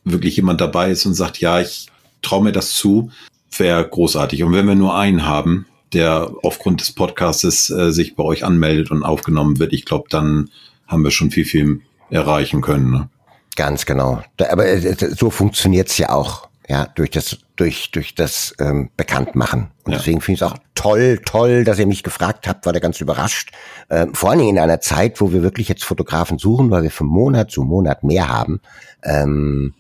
[0.04, 1.86] wirklich jemand dabei ist und sagt, ja, ich
[2.20, 3.10] traue mir das zu,
[3.56, 4.42] wäre großartig.
[4.42, 8.90] Und wenn wir nur einen haben, der aufgrund des Podcastes äh, sich bei euch anmeldet
[8.90, 10.50] und aufgenommen wird, ich glaube, dann
[10.86, 11.80] haben wir schon viel, viel
[12.10, 12.90] erreichen können.
[12.90, 13.08] Ne?
[13.56, 14.22] Ganz genau.
[14.50, 19.68] Aber äh, so funktioniert's ja auch ja, durch das, durch, durch das ähm, Bekanntmachen.
[19.84, 19.98] Und ja.
[19.98, 23.00] deswegen finde ich es auch toll, toll, dass ihr mich gefragt habt, war da ganz
[23.00, 23.50] überrascht.
[23.90, 26.90] Ähm, vor allen Dingen in einer Zeit, wo wir wirklich jetzt Fotografen suchen, weil wir
[26.90, 28.60] von Monat zu Monat mehr haben.
[29.02, 29.74] Ähm,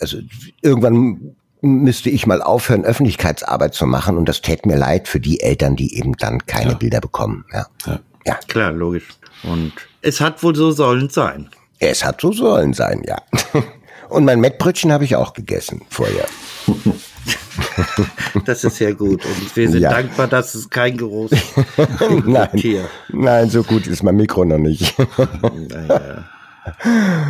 [0.00, 0.18] also
[0.62, 5.40] irgendwann müsste ich mal aufhören, Öffentlichkeitsarbeit zu machen und das täte mir leid für die
[5.40, 6.76] Eltern, die eben dann keine ja.
[6.76, 7.44] Bilder bekommen.
[7.52, 7.66] Ja.
[7.86, 8.00] ja.
[8.26, 8.34] ja.
[8.48, 9.08] Klar, logisch.
[9.42, 11.50] Und es hat wohl so sollen sein.
[11.80, 13.16] Es hat so sollen sein, ja.
[14.10, 16.26] Und mein Mettbrötchen habe ich auch gegessen vorher.
[18.46, 19.24] Das ist sehr gut.
[19.24, 19.90] Und wir sind ja.
[19.90, 21.30] dankbar, dass es kein Geruch
[22.24, 22.88] nein, hier.
[23.12, 24.94] Nein, so gut ist mein Mikro noch nicht.
[25.68, 26.24] naja.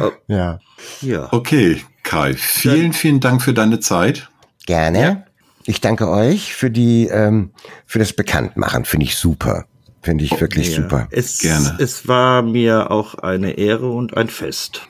[0.00, 0.10] oh.
[0.28, 0.60] Ja.
[1.00, 1.28] ja.
[1.32, 4.28] Okay, Kai, vielen, vielen Dank für deine Zeit.
[4.66, 5.00] Gerne.
[5.00, 5.24] Ja.
[5.64, 7.50] Ich danke euch für die, ähm,
[7.86, 8.84] für das Bekanntmachen.
[8.84, 9.66] Finde ich super.
[10.02, 10.82] Finde ich wirklich ja.
[10.82, 11.08] super.
[11.10, 11.76] Es, Gerne.
[11.78, 14.88] Es war mir auch eine Ehre und ein Fest.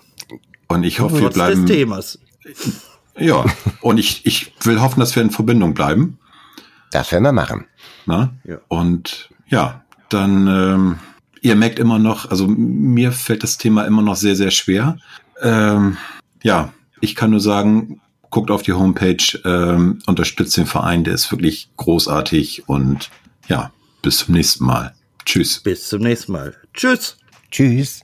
[0.69, 1.67] Und ich hoffe, wir bleiben.
[1.67, 2.19] Des Themas.
[3.19, 3.45] Ja,
[3.81, 6.19] und ich, ich will hoffen, dass wir in Verbindung bleiben.
[6.93, 7.67] Das werden wir machen.
[8.07, 8.33] Na?
[8.45, 8.59] Ja.
[8.69, 10.99] Und ja, dann, ähm,
[11.41, 14.97] ihr merkt immer noch, also mir fällt das Thema immer noch sehr, sehr schwer.
[15.43, 15.97] Ähm,
[16.43, 18.01] ja, ich kann nur sagen,
[18.31, 23.11] guckt auf die Homepage, ähm, unterstützt den Verein, der ist wirklich großartig und
[23.49, 24.95] ja, bis zum nächsten Mal.
[25.31, 25.61] Tschüss.
[25.61, 26.57] Bis zum nächsten Mal.
[26.75, 27.17] Tschüss.
[27.53, 28.01] Tschüss.